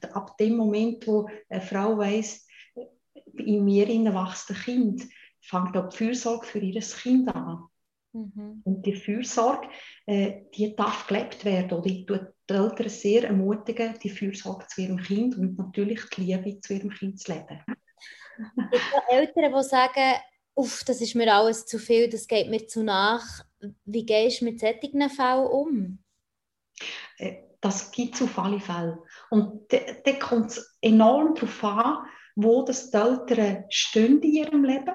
kann. 0.00 0.12
Ab 0.12 0.36
dem 0.38 0.56
Moment, 0.56 1.06
wo 1.06 1.28
eine 1.48 1.60
Frau 1.60 1.96
weiss, 1.96 2.46
in 3.34 3.64
mir 3.64 3.88
wächst 3.88 4.50
ein 4.50 4.56
Kind, 4.56 5.02
fängt 5.40 5.76
auch 5.76 5.88
die 5.88 5.96
Fürsorge 5.96 6.46
für 6.46 6.58
ihr 6.58 6.80
Kind 6.80 7.34
an. 7.34 7.64
Mhm. 8.12 8.62
Und 8.64 8.86
die 8.86 8.94
Fürsorge, 8.94 9.68
äh, 10.06 10.42
die 10.54 10.74
darf 10.74 11.06
gelebt 11.06 11.44
werden. 11.44 11.78
Oder 11.78 11.86
ich 11.86 12.06
tue 12.06 12.34
die 12.48 12.54
Eltern 12.54 12.88
sehr 12.88 13.24
ermutigen, 13.24 13.98
die 14.02 14.10
Fürsorge 14.10 14.66
zu 14.68 14.82
ihrem 14.82 14.98
Kind 14.98 15.36
und 15.36 15.58
natürlich 15.58 16.00
die 16.16 16.22
Liebe 16.22 16.60
zu 16.60 16.74
ihrem 16.74 16.90
Kind 16.90 17.20
zu 17.20 17.32
leben. 17.32 17.60
Es 18.72 18.80
gibt 18.80 19.10
Eltern, 19.10 19.54
die 19.54 19.62
sagen, 19.62 20.14
Uff, 20.58 20.82
das 20.84 21.00
ist 21.00 21.14
mir 21.14 21.32
alles 21.32 21.66
zu 21.66 21.78
viel, 21.78 22.08
das 22.08 22.26
geht 22.26 22.50
mir 22.50 22.66
zu 22.66 22.82
nach. 22.82 23.24
Wie 23.84 24.04
gehst 24.04 24.40
du 24.40 24.46
mit 24.46 24.58
solchen 24.58 25.08
Fällen 25.08 25.46
um? 25.46 25.98
Äh, 27.18 27.36
das 27.60 27.92
gibt 27.92 28.16
es 28.16 28.22
auf 28.22 28.36
alle 28.38 28.58
Fälle. 28.58 29.02
Und 29.30 29.72
da 29.72 30.12
kommt 30.14 30.50
es 30.50 30.76
enorm 30.80 31.36
darauf 31.36 31.64
an, 31.64 31.98
wo 32.34 32.62
das 32.62 32.90
die 32.90 32.96
Eltern 32.96 33.64
stehen 33.68 34.20
in 34.20 34.32
ihrem 34.32 34.64
Leben 34.64 34.94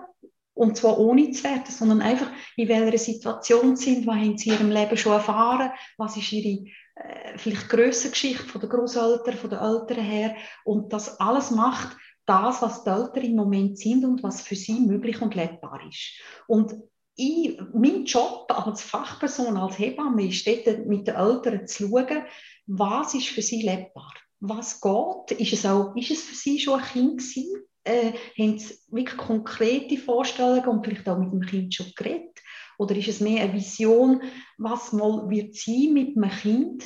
und 0.54 0.78
zwar 0.78 1.00
ohne 1.00 1.32
zu 1.32 1.46
werten, 1.46 1.72
sondern 1.72 2.02
einfach, 2.02 2.30
in 2.58 2.68
welcher 2.68 2.98
Situation 2.98 3.76
sie 3.76 3.96
sind, 3.96 4.08
was 4.08 4.16
haben 4.16 4.38
sie 4.38 4.50
in 4.50 4.56
ihrem 4.56 4.72
Leben 4.72 4.98
schon 4.98 5.14
erfahren, 5.14 5.72
was 5.98 6.16
ist 6.16 6.32
ihre 6.32 6.70
äh, 6.96 7.38
vielleicht 7.38 7.70
größere 7.70 8.12
Geschichte 8.12 8.44
von 8.44 8.62
der 8.62 8.70
Großeltern, 8.70 9.36
von 9.36 9.50
den 9.50 9.60
Eltern 9.60 10.04
her. 10.04 10.36
Und 10.64 10.94
das 10.94 11.20
alles 11.20 11.52
macht, 11.52 11.98
das, 12.26 12.62
was 12.62 12.84
die 12.84 12.90
Eltern 12.90 13.24
im 13.24 13.36
Moment 13.36 13.78
sind 13.78 14.06
und 14.06 14.24
was 14.24 14.42
für 14.42 14.56
sie 14.56 14.80
möglich 14.80 15.22
und 15.22 15.36
lebbar 15.36 15.80
ist. 15.88 16.20
Und 16.48 16.74
ich, 17.16 17.60
mein 17.74 18.06
Job 18.06 18.52
als 18.56 18.82
Fachperson, 18.82 19.58
als 19.58 19.78
Hebamme, 19.78 20.28
ist 20.28 20.48
dort 20.48 20.86
mit 20.88 21.08
den 21.08 21.16
Eltern 21.16 21.68
zu 21.68 21.88
schauen, 21.88 22.24
was 22.66 23.14
ist 23.14 23.28
für 23.28 23.42
sie 23.42 23.62
lebbar. 23.62 24.14
Was 24.40 24.82
geht? 24.82 25.40
Ist 25.40 25.54
es, 25.54 25.66
auch, 25.66 25.96
ist 25.96 26.12
es 26.12 26.24
für 26.24 26.36
sie 26.36 26.60
schon 26.60 26.80
ein 26.80 26.86
Kind 26.86 27.18
gewesen? 27.20 27.64
Äh, 27.86 28.14
haben 28.38 28.58
sie 28.58 28.76
wirklich 28.88 29.18
konkrete 29.18 29.98
Vorstellungen 29.98 30.68
und 30.68 30.86
vielleicht 30.86 31.08
auch 31.08 31.18
mit 31.18 31.32
dem 31.32 31.42
Kind 31.42 31.74
schon 31.74 31.92
geredet? 31.96 32.40
Oder 32.78 32.96
ist 32.96 33.08
es 33.08 33.20
mehr 33.20 33.44
eine 33.44 33.54
Vision, 33.54 34.22
was 34.58 34.94
mal 34.94 35.30
wird 35.30 35.56
sein 35.56 35.94
mit 35.94 36.18
einem 36.18 36.32
Kind? 36.32 36.84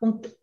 Und 0.00 0.34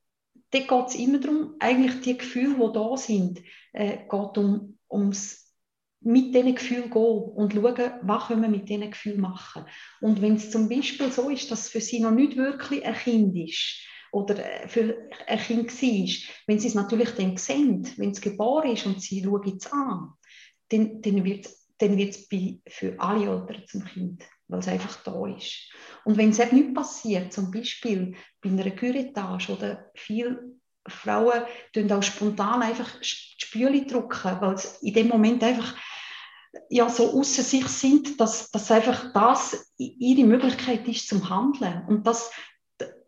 da 0.51 0.59
geht 0.59 0.87
es 0.87 0.95
immer 0.95 1.19
darum, 1.19 1.55
eigentlich 1.59 2.01
die 2.01 2.17
Gefühle, 2.17 2.55
die 2.55 2.73
da 2.73 2.95
sind, 2.95 3.41
äh, 3.77 3.97
geht 4.09 4.37
um, 4.37 4.77
ums 4.89 5.53
mit 6.01 6.33
diesen 6.33 6.55
Gefühlen 6.55 6.89
gehen 6.89 7.01
und 7.01 7.53
schauen, 7.53 7.91
was 8.03 8.27
können 8.27 8.41
wir 8.41 8.49
mit 8.49 8.69
diesen 8.69 8.89
Gefühlen 8.89 9.21
machen. 9.21 9.65
Und 10.01 10.21
wenn 10.21 10.35
es 10.35 10.51
zum 10.51 10.69
Beispiel 10.69 11.11
so 11.11 11.29
ist, 11.29 11.51
dass 11.51 11.69
für 11.69 11.81
sie 11.81 11.99
noch 11.99 12.11
nicht 12.11 12.37
wirklich 12.37 12.85
ein 12.85 12.95
Kind 12.95 13.35
ist 13.35 13.81
oder 14.11 14.37
äh, 14.37 14.67
für 14.67 15.09
ein 15.27 15.39
Kind 15.39 15.69
war, 15.69 16.31
wenn 16.47 16.59
sie 16.59 16.67
es 16.67 16.75
natürlich 16.75 17.11
dann 17.11 17.37
sehen, 17.37 17.87
wenn 17.97 18.11
es 18.11 18.21
geboren 18.21 18.71
ist 18.71 18.85
und 18.85 19.01
sie 19.01 19.23
schauen 19.23 19.57
es 19.57 19.71
an, 19.71 20.13
dann, 20.69 21.01
dann 21.01 21.23
wird 21.23 21.45
es 21.45 21.67
dann 21.77 22.61
für 22.67 22.99
alle 22.99 23.25
Eltern 23.25 23.63
zum 23.67 23.85
Kind, 23.85 24.23
weil 24.47 24.59
es 24.59 24.67
einfach 24.67 25.03
da 25.03 25.27
ist. 25.27 25.71
Und 26.05 26.17
wenn 26.17 26.29
es 26.29 26.39
eben 26.39 26.57
nicht 26.57 26.73
passiert, 26.73 27.31
zum 27.31 27.51
Beispiel 27.51 28.15
bei 28.41 28.49
einer 28.49 28.71
Curettage 28.71 29.51
oder 29.51 29.91
viele 29.93 30.56
Frauen 30.87 31.43
tun 31.73 31.91
auch 31.91 32.03
spontan 32.03 32.61
einfach 32.61 32.99
die 32.99 33.05
Spüle 33.05 33.85
drücken, 33.85 34.41
weil 34.41 34.53
es 34.53 34.81
in 34.81 34.93
dem 34.93 35.07
Moment 35.07 35.43
einfach 35.43 35.75
ja, 36.69 36.89
so 36.89 37.11
außer 37.11 37.43
sich 37.43 37.67
sind, 37.67 38.19
dass, 38.19 38.51
dass 38.51 38.71
einfach 38.71 39.13
das 39.13 39.73
ihre 39.77 40.25
Möglichkeit 40.25 40.87
ist 40.87 41.07
zum 41.07 41.29
Handeln. 41.29 41.83
Und 41.87 42.07
das, 42.07 42.31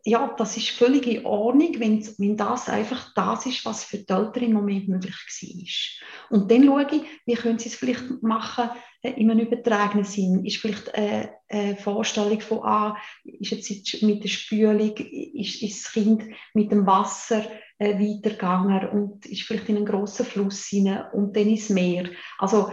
ja, 0.05 0.33
das 0.37 0.57
ist 0.57 0.69
völlig 0.69 1.07
in 1.07 1.25
Ordnung, 1.25 1.79
wenn, 1.79 2.05
wenn 2.17 2.37
das 2.37 2.69
einfach 2.69 3.13
das 3.13 3.45
ist, 3.45 3.65
was 3.65 3.83
für 3.83 3.97
die 3.97 4.11
Eltern 4.11 4.43
im 4.43 4.53
Moment 4.53 4.87
möglich 4.87 5.15
war. 5.15 6.37
Und 6.37 6.49
dann 6.51 6.63
schaue 6.63 6.87
ich, 6.91 7.01
wie 7.25 7.35
können 7.35 7.59
sie 7.59 7.69
es 7.69 7.75
vielleicht 7.75 8.21
machen 8.21 8.69
äh, 9.01 9.11
in 9.11 9.29
einem 9.29 9.45
übertragenen 9.45 10.05
Sinn. 10.05 10.45
Ist 10.45 10.57
vielleicht 10.57 10.93
eine, 10.93 11.33
eine 11.49 11.75
Vorstellung 11.75 12.39
von, 12.41 12.59
ah, 12.63 12.97
ist 13.23 13.51
jetzt 13.51 14.01
mit 14.01 14.23
der 14.23 14.29
Spülung, 14.29 14.95
ist, 14.95 15.61
ist 15.61 15.85
das 15.85 15.93
Kind 15.93 16.23
mit 16.53 16.71
dem 16.71 16.85
Wasser 16.85 17.45
äh, 17.77 17.99
weitergegangen 17.99 18.89
und 18.89 19.25
ist 19.25 19.43
vielleicht 19.43 19.69
in 19.69 19.77
einen 19.77 19.85
grossen 19.85 20.25
Fluss 20.25 20.65
hinein 20.65 21.05
und 21.13 21.35
dann 21.35 21.47
ins 21.47 21.69
Meer. 21.69 22.09
Also 22.37 22.71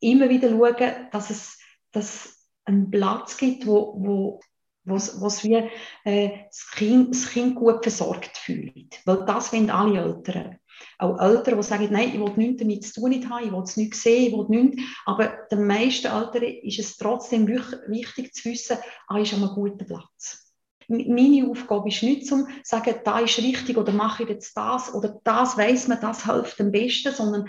immer 0.00 0.28
wieder 0.28 0.50
schauen, 0.50 1.08
dass 1.10 1.30
es 1.30 1.58
dass 1.92 2.46
einen 2.66 2.90
Platz 2.90 3.36
gibt, 3.36 3.66
wo, 3.66 3.94
wo 3.98 4.40
was, 4.86 5.20
was 5.20 5.44
wie 5.44 5.68
äh, 6.04 6.30
das, 6.46 6.70
kind, 6.70 7.14
das 7.14 7.28
Kind 7.28 7.56
gut 7.56 7.82
versorgt 7.82 8.38
fühlt. 8.38 9.00
Weil 9.04 9.24
das 9.26 9.52
wollen 9.52 9.70
alle 9.70 10.00
Eltern. 10.00 10.58
Auch 10.98 11.18
Eltern, 11.20 11.56
die 11.56 11.62
sagen, 11.62 11.88
nein, 11.90 12.10
ich 12.14 12.20
will 12.20 12.32
nichts 12.36 12.62
damit 12.62 12.84
zu 12.84 13.00
tun 13.00 13.30
haben, 13.30 13.44
ich 13.44 13.52
will 13.52 13.62
es 13.62 13.76
nicht 13.76 13.94
sehen, 13.94 14.28
ich 14.28 14.32
will 14.32 14.46
nichts. 14.48 14.82
Aber 15.04 15.32
den 15.50 15.66
meisten 15.66 16.06
Eltern 16.06 16.42
ist 16.42 16.78
es 16.78 16.96
trotzdem 16.96 17.46
wichtig 17.46 18.34
zu 18.34 18.48
wissen, 18.48 18.78
ah, 19.08 19.18
ist 19.18 19.34
an 19.34 19.42
einem 19.42 19.54
guten 19.54 19.86
Platz. 19.86 20.54
Meine 20.88 21.50
Aufgabe 21.50 21.88
ist 21.88 22.02
nicht 22.04 22.26
zu 22.26 22.46
sagen, 22.62 22.94
da 23.04 23.18
ist 23.18 23.38
richtig 23.38 23.76
oder 23.76 23.92
mache 23.92 24.22
ich 24.22 24.28
jetzt 24.28 24.56
das 24.56 24.94
oder 24.94 25.20
das 25.24 25.56
weiß 25.56 25.88
man, 25.88 26.00
das 26.00 26.24
hilft 26.24 26.60
am 26.60 26.70
besten, 26.70 27.12
sondern 27.12 27.48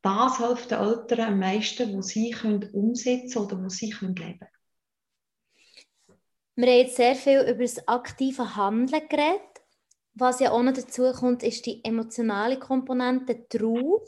das 0.00 0.38
hilft 0.38 0.70
den 0.70 0.78
Eltern 0.78 1.20
am 1.20 1.38
meisten, 1.38 1.92
wo 1.94 2.00
sie 2.00 2.30
können 2.30 2.70
umsetzen 2.72 3.38
oder 3.38 3.62
wo 3.62 3.68
sie 3.68 3.90
können 3.90 4.16
leben 4.16 4.48
Wir 6.54 6.66
haben 6.66 6.78
jetzt 6.78 6.96
sehr 6.96 7.14
viel 7.14 7.40
über 7.40 7.62
das 7.62 7.86
aktive 7.88 8.56
Handeln 8.56 9.08
geredet. 9.08 9.40
Was 10.14 10.40
ja 10.40 10.52
auch 10.52 10.62
noch 10.62 10.74
dazu 10.74 11.10
kommt, 11.12 11.42
ist 11.42 11.64
die 11.64 11.82
emotionale 11.84 12.58
Komponente 12.58 13.48
Trauer. 13.48 14.02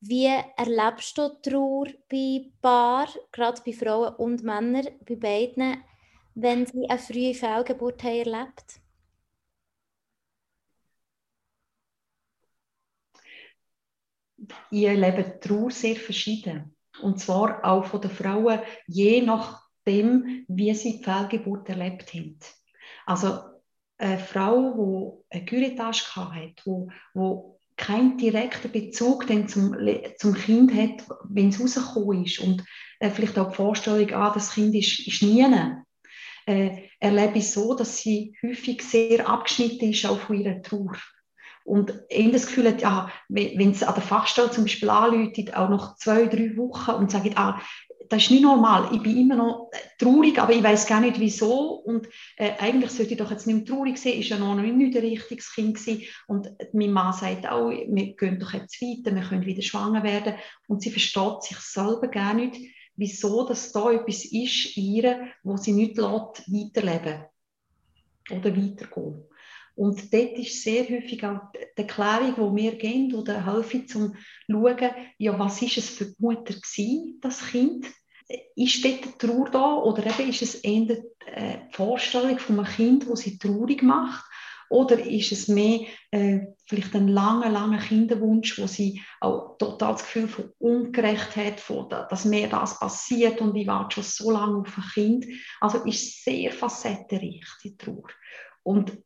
Wie 0.00 0.26
erlebst 0.56 1.18
du 1.18 1.28
Trauer 1.42 1.88
bei 2.08 2.52
Paar, 2.62 3.08
gerade 3.32 3.60
bei 3.64 3.72
Frauen 3.72 4.14
und 4.14 4.44
Männern, 4.44 4.86
bei 5.08 5.16
beiden, 5.16 5.82
wenn 6.34 6.66
sie 6.66 6.88
eine 6.88 6.98
frühe 6.98 7.34
Fehlgeburt 7.34 8.02
haben 8.04 8.18
erlebt 8.18 8.80
ich 14.70 14.84
erlebe 14.84 15.40
Trauer 15.40 15.70
sehr 15.70 15.96
verschieden. 15.96 16.76
Und 17.02 17.20
zwar 17.20 17.64
auch 17.64 17.84
von 17.84 18.00
den 18.00 18.10
Frauen, 18.10 18.60
je 18.86 19.20
nachdem, 19.86 20.44
wie 20.48 20.74
sie 20.74 20.98
die 20.98 21.04
Fehlgeburt 21.04 21.68
erlebt 21.68 22.12
haben. 22.12 22.38
Also 23.06 23.38
eine 23.98 24.18
Frau, 24.18 25.24
die 25.30 25.36
eine 25.36 25.46
Curettage 25.46 26.16
hatte, 26.16 26.62
wo, 26.64 26.90
wo 27.14 27.60
keinen 27.76 28.18
direkten 28.18 28.72
Bezug 28.72 29.26
dann 29.26 29.48
zum, 29.48 29.76
zum 30.18 30.34
Kind 30.34 30.74
hat, 30.74 31.06
wenn 31.28 31.50
es 31.50 31.60
rausgekommen 31.60 32.24
ist. 32.24 32.40
Und 32.40 32.64
äh, 33.00 33.10
vielleicht 33.10 33.38
auch 33.38 33.50
die 33.50 33.56
Vorstellung, 33.56 34.12
ah, 34.12 34.32
das 34.32 34.52
Kind 34.54 34.74
ist, 34.74 35.06
ist 35.06 35.22
nie, 35.22 35.44
äh, 36.46 36.82
erlebe 37.00 37.38
ich 37.38 37.50
so, 37.50 37.74
dass 37.74 37.98
sie 37.98 38.36
häufig 38.42 38.82
sehr 38.82 39.28
abgeschnitten 39.28 39.90
ist 39.90 40.06
auch 40.06 40.18
von 40.18 40.40
ihrer 40.40 40.62
Trauer. 40.62 40.96
Und 41.64 41.92
eben 42.10 42.32
das 42.32 42.46
Gefühl 42.46 42.68
hat, 42.68 42.80
ja, 42.80 43.10
wenn 43.28 43.72
es 43.72 43.82
an 43.82 43.94
der 43.94 44.02
Fachstelle 44.02 44.52
zum 44.52 44.64
Beispiel 44.64 44.88
anläutet, 44.88 45.54
auch 45.56 45.68
noch 45.68 45.96
zwei, 45.96 46.26
drei 46.26 46.56
Wochen 46.56 46.92
und 46.92 47.10
sagt, 47.10 47.36
ah, 47.36 47.60
das 48.08 48.24
ist 48.24 48.30
nicht 48.30 48.42
normal, 48.42 48.90
ich 48.92 49.02
bin 49.02 49.16
immer 49.16 49.36
noch 49.36 49.70
traurig, 49.98 50.38
aber 50.38 50.52
ich 50.52 50.62
weiß 50.62 50.86
gar 50.86 51.00
nicht 51.00 51.18
wieso. 51.20 51.74
Und 51.74 52.08
äh, 52.36 52.52
eigentlich 52.58 52.90
sollte 52.90 53.12
ich 53.12 53.18
doch 53.18 53.30
jetzt 53.30 53.46
nicht 53.46 53.56
mehr 53.56 53.64
traurig 53.64 53.98
sein, 53.98 54.14
ist 54.14 54.28
ja 54.28 54.38
noch 54.38 54.54
nicht 54.54 54.96
ein 54.96 55.02
richtiges 55.02 55.52
Kind 55.54 55.76
gewesen. 55.76 56.02
Und 56.26 56.50
mein 56.72 56.92
Mann 56.92 57.12
sagt 57.12 57.48
auch, 57.48 57.70
wir 57.70 58.16
gehen 58.16 58.38
doch 58.38 58.52
jetzt 58.52 58.80
weiter, 58.80 59.14
wir 59.14 59.22
können 59.22 59.46
wieder 59.46 59.62
schwanger 59.62 60.02
werden. 60.02 60.34
Und 60.68 60.82
sie 60.82 60.90
versteht 60.90 61.42
sich 61.42 61.58
selber 61.58 62.08
gar 62.08 62.34
nicht, 62.34 62.56
wieso 62.96 63.46
das 63.46 63.72
da 63.72 63.90
etwas 63.90 64.24
ist 64.24 64.76
ihr, 64.76 65.28
wo 65.42 65.56
sie 65.56 65.72
nicht 65.72 65.96
lässt, 65.96 66.50
weiterleben. 66.50 67.24
Oder 68.30 68.56
weitergehen. 68.56 69.24
Und 69.76 70.12
dort 70.12 70.38
ist 70.38 70.62
sehr 70.62 70.88
häufig 70.88 71.22
auch 71.24 71.52
die 71.54 71.82
Erklärung, 71.82 72.56
die 72.56 72.62
wir 72.62 72.76
geben 72.76 73.14
oder 73.14 73.44
helfen, 73.44 73.86
zum 73.86 74.14
zu 74.14 74.16
schauen, 74.50 74.90
ja, 75.18 75.38
was 75.38 75.60
ist 75.60 75.76
es 75.76 75.90
für 75.90 76.06
die 76.06 76.16
Mutter 76.18 76.54
gewesen, 76.54 77.18
das 77.20 77.46
Kind? 77.46 77.86
Ist 78.56 78.84
dort 78.84 79.04
die 79.04 79.18
Trauer 79.18 79.50
da 79.50 79.74
oder 79.74 80.04
eben 80.06 80.30
ist 80.30 80.42
es 80.42 80.56
eher 80.56 80.86
die 80.86 81.02
äh, 81.26 81.58
Vorstellung 81.72 82.38
von 82.38 82.58
einem 82.58 82.68
Kind, 82.68 83.08
das 83.08 83.20
sie 83.20 83.38
traurig 83.38 83.82
macht? 83.82 84.24
Oder 84.68 84.98
ist 84.98 85.30
es 85.30 85.46
mehr 85.46 85.80
äh, 86.10 86.40
vielleicht 86.66 86.94
ein 86.96 87.08
langer, 87.08 87.50
langer 87.50 87.78
Kinderwunsch, 87.78 88.58
wo 88.58 88.66
sie 88.66 89.00
auch 89.20 89.56
total 89.58 89.92
das 89.92 90.02
Gefühl 90.02 90.26
von 90.26 90.52
Ungerechtheit, 90.58 91.60
von, 91.60 91.88
dass 91.88 92.24
mir 92.24 92.48
das 92.48 92.80
passiert 92.80 93.40
und 93.40 93.54
ich 93.54 93.66
warte 93.66 93.96
schon 93.96 94.04
so 94.04 94.30
lange 94.30 94.58
auf 94.58 94.76
ein 94.76 94.84
Kind. 94.92 95.26
Also 95.60 95.84
ist 95.84 96.24
sehr 96.24 96.50
facettenreich, 96.50 97.46
die 97.62 97.76
Trauer. 97.76 98.08
Und 98.64 98.98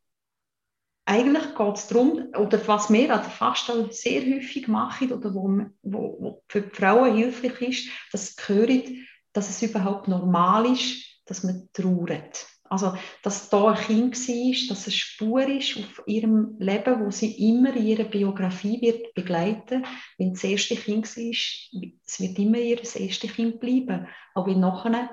eigentlich 1.10 1.56
geht 1.56 1.76
es 1.76 1.88
darum, 1.88 2.28
oder 2.38 2.60
was 2.68 2.88
wir 2.88 3.12
an 3.12 3.22
der 3.22 3.30
Fachstelle 3.30 3.92
sehr 3.92 4.22
häufig 4.22 4.68
machen 4.68 5.12
oder 5.12 5.34
wo, 5.34 5.60
wo, 5.82 6.16
wo 6.20 6.42
für 6.46 6.60
die 6.60 6.70
Frauen 6.70 7.16
hilfreich 7.16 7.60
ist, 7.62 7.88
dass 8.12 8.36
sie 8.36 8.42
hören, 8.46 9.08
dass 9.32 9.50
es 9.50 9.60
überhaupt 9.60 10.06
normal 10.06 10.66
ist, 10.66 11.04
dass 11.26 11.42
man 11.42 11.68
trauert. 11.72 12.46
Also, 12.62 12.96
dass 13.24 13.48
da 13.48 13.72
ein 13.72 13.84
Kind 13.84 14.16
war, 14.16 14.68
dass 14.68 14.86
es 14.86 14.94
Spur 14.94 15.48
ist 15.48 15.76
auf 15.78 16.02
ihrem 16.06 16.54
Leben, 16.60 17.04
wo 17.04 17.10
sie 17.10 17.48
immer 17.48 17.74
in 17.74 17.86
ihrer 17.86 18.04
Biografie 18.04 18.80
wird 18.80 19.12
begleiten. 19.14 19.84
Wenn 20.16 20.34
das 20.34 20.44
erste 20.44 20.76
Kind 20.76 21.16
war, 21.16 21.92
es 22.06 22.20
wird 22.20 22.38
immer 22.38 22.58
ihr 22.58 22.78
erste 22.78 23.26
Kind 23.26 23.58
bleiben, 23.58 24.06
auch 24.34 24.46
wenn 24.46 24.60
nachher 24.60 25.10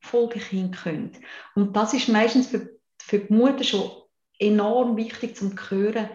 Folgekind 0.00 0.76
können. 0.76 1.12
Und 1.54 1.74
das 1.74 1.94
ist 1.94 2.08
meistens 2.08 2.48
für, 2.48 2.68
für 3.00 3.20
die 3.20 3.32
Mutter 3.32 3.64
schon 3.64 3.90
enorm 4.38 4.96
wichtig 4.96 5.36
zum 5.36 5.54
hören, 5.70 6.10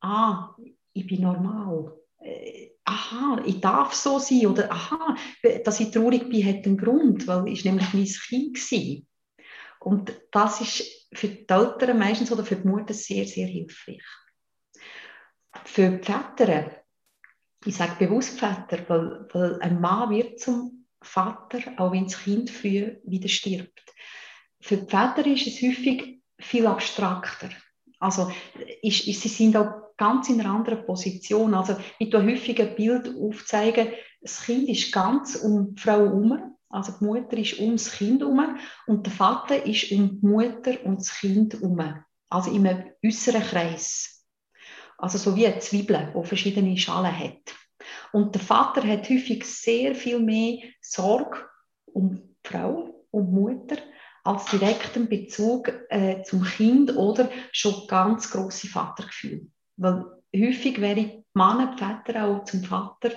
ah, 0.00 0.54
ich 0.92 1.06
bin 1.06 1.22
normal. 1.22 1.92
Äh, 2.20 2.70
aha, 2.84 3.42
ich 3.44 3.60
darf 3.60 3.94
so 3.94 4.18
sein. 4.18 4.46
Oder 4.46 4.70
aha, 4.70 5.16
dass 5.64 5.80
ich 5.80 5.90
traurig 5.90 6.28
bin, 6.28 6.46
hat 6.46 6.66
einen 6.66 6.78
Grund, 6.78 7.26
weil 7.26 7.48
ich 7.48 7.64
nämlich 7.64 7.92
mein 7.92 8.04
Kind 8.06 8.58
war. 8.58 9.02
Und 9.80 10.20
das 10.32 10.60
ist 10.60 11.08
für 11.12 11.28
die 11.28 11.48
Eltern 11.48 11.98
meistens 11.98 12.32
oder 12.32 12.44
für 12.44 12.56
die 12.56 12.66
Mutter 12.66 12.94
sehr, 12.94 13.26
sehr 13.26 13.46
hilfreich. 13.46 14.02
Für 15.64 15.90
die 15.90 16.04
Väter, 16.04 16.82
ich 17.64 17.76
sage 17.76 18.06
bewusst 18.06 18.38
Väter, 18.38 18.84
weil, 18.88 19.28
weil 19.32 19.60
ein 19.60 19.80
Mann 19.80 20.10
wird 20.10 20.40
zum 20.40 20.86
Vater, 21.02 21.60
auch 21.76 21.92
wenn 21.92 22.04
das 22.04 22.18
Kind 22.18 22.50
früh 22.50 22.96
wieder 23.04 23.28
stirbt. 23.28 23.94
Für 24.60 24.76
die 24.78 24.90
Väter 24.90 25.26
ist 25.26 25.46
es 25.46 25.62
häufig 25.62 26.20
viel 26.38 26.66
abstrakter. 26.66 27.48
Also 27.98 28.30
ist, 28.82 29.06
ist, 29.06 29.22
sie 29.22 29.28
sind 29.28 29.56
auch 29.56 29.86
ganz 29.96 30.28
in 30.28 30.40
einer 30.40 30.50
anderen 30.50 30.84
Position. 30.84 31.54
Also 31.54 31.76
ich 31.98 32.10
tue 32.10 32.22
häufig 32.24 32.60
ein 32.60 32.74
Bild 32.76 33.08
aufzeigen, 33.16 33.88
das 34.20 34.42
Kind 34.44 34.68
ist 34.68 34.92
ganz 34.92 35.36
um 35.36 35.74
die 35.74 35.80
Frau 35.80 35.98
herum, 35.98 36.56
also 36.68 36.92
die 36.98 37.04
Mutter 37.04 37.36
ist 37.36 37.58
um 37.58 37.72
das 37.72 37.92
Kind 37.92 38.20
herum 38.20 38.58
und 38.86 39.06
der 39.06 39.12
Vater 39.12 39.64
ist 39.64 39.92
um 39.92 40.20
die 40.20 40.26
Mutter 40.26 40.84
und 40.84 41.00
das 41.00 41.18
Kind 41.20 41.54
herum, 41.54 42.02
also 42.28 42.50
im 42.50 42.68
äußeren 43.04 43.42
Kreis. 43.42 44.24
Also 44.98 45.18
so 45.18 45.36
wie 45.36 45.46
eine 45.46 45.58
Zwiebel, 45.60 46.12
die 46.14 46.26
verschiedene 46.26 46.76
Schalen 46.76 47.16
hat. 47.16 47.54
Und 48.12 48.34
der 48.34 48.42
Vater 48.42 48.82
hat 48.86 49.08
häufig 49.08 49.44
sehr 49.44 49.94
viel 49.94 50.18
mehr 50.18 50.58
Sorge 50.80 51.44
um 51.86 52.16
die 52.16 52.48
Frau, 52.48 53.06
um 53.10 53.26
die 53.26 53.32
Mutter, 53.32 53.76
als 54.26 54.46
direkten 54.46 55.08
Bezug 55.08 55.72
äh, 55.88 56.22
zum 56.22 56.42
Kind 56.44 56.96
oder 56.96 57.30
schon 57.52 57.86
ganz 57.88 58.30
große 58.30 58.68
Vatergefühl. 58.68 59.48
Weil 59.76 60.04
häufig 60.34 60.80
wäre 60.80 61.22
Mann, 61.34 61.76
die 61.76 61.84
Väter 61.84 62.24
auch 62.26 62.44
zum 62.44 62.64
Vater, 62.64 63.12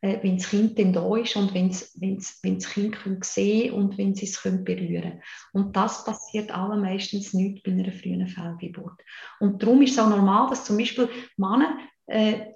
äh, 0.00 0.18
wenn 0.22 0.36
das 0.36 0.48
Kind 0.48 0.78
dann 0.78 0.92
da 0.92 1.16
ist 1.16 1.36
und 1.36 1.54
wenn 1.54 1.70
das 1.70 2.70
Kind 2.72 2.96
können 2.96 3.20
sehen 3.22 3.72
und 3.72 3.98
wenn 3.98 4.14
sie 4.14 4.26
es 4.26 4.42
können 4.42 4.64
berühren 4.64 5.22
Und 5.52 5.74
das 5.76 6.04
passiert 6.04 6.50
allermeistens 6.50 7.34
nicht 7.34 7.62
bei 7.64 7.72
einer 7.72 7.90
frühen 7.92 8.26
Fehlgeburt. 8.26 9.00
Und 9.40 9.62
darum 9.62 9.82
ist 9.82 9.92
es 9.92 9.98
auch 9.98 10.08
normal, 10.08 10.50
dass 10.50 10.64
zum 10.64 10.76
Beispiel 10.76 11.08
Männer 11.36 11.78
äh, 12.06 12.53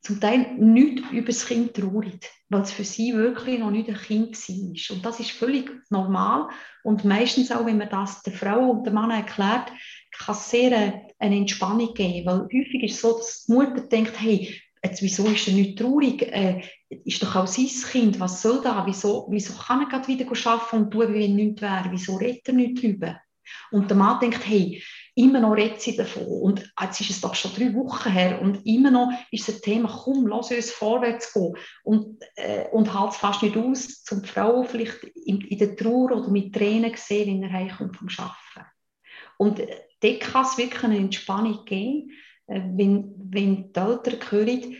zum 0.00 0.20
Teil 0.20 0.54
nicht 0.58 1.02
über 1.10 1.26
das 1.26 1.46
Kind 1.46 1.74
traurig, 1.74 2.30
weil 2.48 2.62
es 2.62 2.72
für 2.72 2.84
sie 2.84 3.14
wirklich 3.14 3.58
noch 3.58 3.70
nicht 3.70 3.88
ein 3.88 3.96
Kind 3.96 4.36
war. 4.36 4.96
Und 4.96 5.04
das 5.04 5.20
ist 5.20 5.32
völlig 5.32 5.70
normal. 5.90 6.48
Und 6.84 7.04
meistens 7.04 7.50
auch, 7.50 7.66
wenn 7.66 7.78
man 7.78 7.88
das 7.88 8.22
der 8.22 8.32
Frau 8.32 8.70
und 8.70 8.86
dem 8.86 8.94
Mann 8.94 9.10
erklärt, 9.10 9.72
kann 10.12 10.34
es 10.34 10.50
sehr 10.50 11.02
eine 11.18 11.36
Entspannung 11.36 11.92
geben. 11.94 12.26
Weil 12.26 12.40
häufig 12.42 12.82
ist 12.84 12.94
es 12.94 13.00
so, 13.00 13.16
dass 13.16 13.44
die 13.46 13.52
Mutter 13.52 13.80
denkt, 13.80 14.20
hey, 14.20 14.60
jetzt, 14.82 15.02
wieso 15.02 15.26
ist 15.26 15.48
er 15.48 15.54
nicht 15.54 15.78
traurig? 15.78 16.22
Äh, 16.22 16.62
ist 16.88 17.22
doch 17.22 17.34
auch 17.34 17.46
sein 17.46 17.66
Kind, 17.90 18.20
was 18.20 18.42
soll 18.42 18.60
da? 18.62 18.86
Wieso, 18.86 19.26
wieso 19.30 19.54
kann 19.54 19.80
er 19.80 19.88
gerade 19.88 20.08
wieder 20.08 20.26
arbeiten 20.26 20.76
und 20.76 20.90
tun, 20.90 21.12
wie 21.12 21.20
wenn 21.20 21.36
nichts 21.36 21.62
wäre? 21.62 21.88
Wieso 21.90 22.16
redet 22.16 22.46
er 22.48 22.54
nicht 22.54 22.82
drüber? 22.82 23.20
Und 23.70 23.90
der 23.90 23.96
Mann 23.96 24.20
denkt, 24.20 24.46
hey, 24.46 24.82
immer 25.16 25.40
noch 25.40 25.56
redet 25.56 25.80
sie 25.80 25.96
davon. 25.96 26.26
Und 26.26 26.72
jetzt 26.80 27.00
ist 27.00 27.10
es 27.10 27.20
doch 27.22 27.34
schon 27.34 27.54
drei 27.54 27.74
Wochen 27.74 28.10
her 28.10 28.40
und 28.40 28.64
immer 28.66 28.90
noch 28.90 29.10
ist 29.30 29.48
das 29.48 29.62
Thema, 29.62 29.88
komm, 29.88 30.26
lass 30.26 30.50
uns 30.50 30.70
vorwärts 30.70 31.32
gehen. 31.32 31.56
Und, 31.82 32.22
äh, 32.36 32.68
und 32.70 32.92
halt 32.92 33.12
es 33.12 33.16
fast 33.16 33.42
nicht 33.42 33.56
aus, 33.56 34.04
zum 34.04 34.22
die 34.22 34.28
Frau 34.28 34.62
vielleicht 34.62 35.02
in, 35.24 35.40
in, 35.40 35.58
der 35.58 35.74
Trauer 35.74 36.12
oder 36.12 36.28
mit 36.28 36.54
Tränen 36.54 36.92
sehen, 36.96 37.42
wenn 37.42 37.50
er 37.50 37.52
heimkommt 37.52 37.96
vom 37.96 38.08
Arbeiten. 38.18 38.70
Und 39.38 39.60
äh, 39.60 39.80
dort 40.00 40.20
kann 40.20 40.44
es 40.44 40.58
wirklich 40.58 40.84
eine 40.84 40.98
Entspannung 40.98 41.64
geben, 41.64 42.10
äh, 42.46 42.60
wenn, 42.74 43.14
wenn 43.16 43.72
die 43.72 43.80
Eltern 43.80 44.20
hören, 44.30 44.76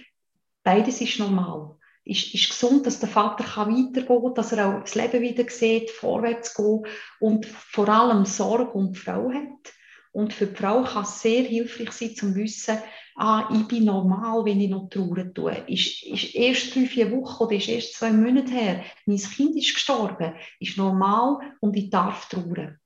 beides 0.63 1.01
ist 1.01 1.19
normal. 1.19 1.77
Ist, 2.05 2.35
ist 2.35 2.51
gesund, 2.51 2.87
dass 2.87 3.01
der 3.01 3.09
Vater 3.09 3.43
kann 3.43 3.71
weitergehen 3.73 4.23
kann, 4.23 4.35
dass 4.35 4.53
er 4.53 4.69
auch 4.69 4.81
das 4.83 4.95
Leben 4.95 5.23
wieder 5.23 5.49
sieht, 5.49 5.91
vorwärts 5.91 6.55
gehen 6.55 6.87
und 7.21 7.47
vor 7.47 7.89
allem 7.89 8.27
Sorge 8.27 8.71
um 8.73 8.93
die 8.93 8.99
Frau 8.99 9.33
hat 9.33 9.73
und 10.17 10.33
für 10.33 10.47
die 10.47 10.57
Frau 10.57 10.83
kann 10.83 11.03
es 11.03 11.21
sehr 11.21 11.43
hilfreich 11.43 11.93
sein, 11.93 12.17
zu 12.17 12.35
wissen, 12.35 12.79
ah, 13.17 13.51
ich 13.53 13.69
bin 13.69 13.85
normal, 13.85 14.47
wenn 14.47 14.63
ich 14.63 14.71
noch 14.71 14.89
trauern 14.89 15.35
tue. 15.35 15.53
Ist, 15.69 16.05
ist 16.05 16.35
erst 16.35 16.75
drei, 16.75 16.87
vier 16.87 17.13
Wochen 17.13 17.45
oder 17.45 17.55
ist 17.55 17.69
erst 17.69 17.95
zwei 17.97 18.13
Monate 18.13 18.51
her, 18.51 18.85
mein 19.05 19.19
Kind 19.19 19.55
ist 19.57 19.75
gestorben, 19.75 20.35
ist 20.59 20.79
normal 20.79 21.39
und 21.61 21.77
ich 21.77 21.91
darf 21.91 22.31
trauern. 22.31 22.81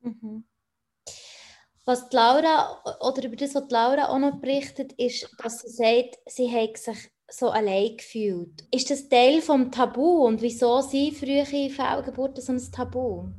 Mhm. 0.00 0.44
Was 1.86 2.10
die 2.10 2.16
Laura, 2.16 2.82
oder 3.00 3.24
über 3.24 3.36
das, 3.36 3.54
was 3.54 3.66
die 3.68 3.74
Laura 3.74 4.08
auch 4.10 4.18
noch 4.18 4.38
berichtet, 4.38 4.92
ist, 4.98 5.34
dass 5.42 5.60
sie 5.60 5.70
sagt, 5.70 6.18
sie 6.26 6.50
hat 6.50 6.76
sich 6.76 7.10
so 7.28 7.48
allein 7.48 7.96
gefühlt. 7.96 8.66
Ist 8.70 8.90
das 8.90 9.08
Teil 9.08 9.40
vom 9.40 9.72
Tabu 9.72 10.26
und 10.26 10.42
wieso 10.42 10.82
sind 10.82 11.16
frühe 11.16 11.46
Fehlgeburten 11.46 12.42
so 12.42 12.52
ein 12.52 12.60
Tabu? 12.70 13.30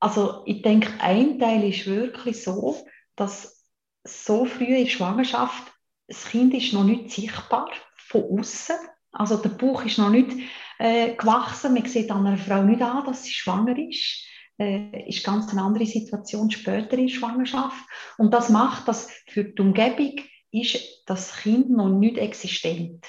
Also 0.00 0.42
ich 0.46 0.62
denke, 0.62 0.92
ein 1.00 1.38
Teil 1.38 1.68
ist 1.68 1.86
wirklich 1.86 2.42
so, 2.42 2.76
dass 3.16 3.64
so 4.04 4.44
früh 4.44 4.64
in 4.64 4.84
der 4.84 4.90
Schwangerschaft 4.90 5.72
das 6.08 6.24
Kind 6.24 6.54
ist 6.54 6.72
noch 6.72 6.84
nicht 6.84 7.10
sichtbar 7.10 7.70
von 7.96 8.40
außen. 8.40 8.76
Also 9.12 9.36
der 9.36 9.50
Bauch 9.50 9.84
ist 9.84 9.98
noch 9.98 10.10
nicht 10.10 10.30
äh, 10.78 11.14
gewachsen. 11.14 11.74
Man 11.74 11.84
sieht 11.84 12.10
an 12.10 12.26
einer 12.26 12.38
Frau 12.38 12.62
nicht 12.62 12.80
an, 12.82 13.04
dass 13.04 13.24
sie 13.24 13.32
schwanger 13.32 13.76
ist. 13.78 14.24
Äh, 14.58 15.08
ist 15.08 15.24
ganz 15.24 15.50
eine 15.50 15.62
andere 15.62 15.86
Situation 15.86 16.50
später 16.50 16.96
in 16.96 17.06
der 17.06 17.14
Schwangerschaft. 17.14 17.84
Und 18.16 18.32
das 18.32 18.48
macht, 18.48 18.88
dass 18.88 19.10
für 19.28 19.44
die 19.44 19.60
Umgebung 19.60 20.16
ist 20.50 21.02
das 21.06 21.36
Kind 21.36 21.70
noch 21.70 21.90
nicht 21.90 22.16
existent. 22.16 23.06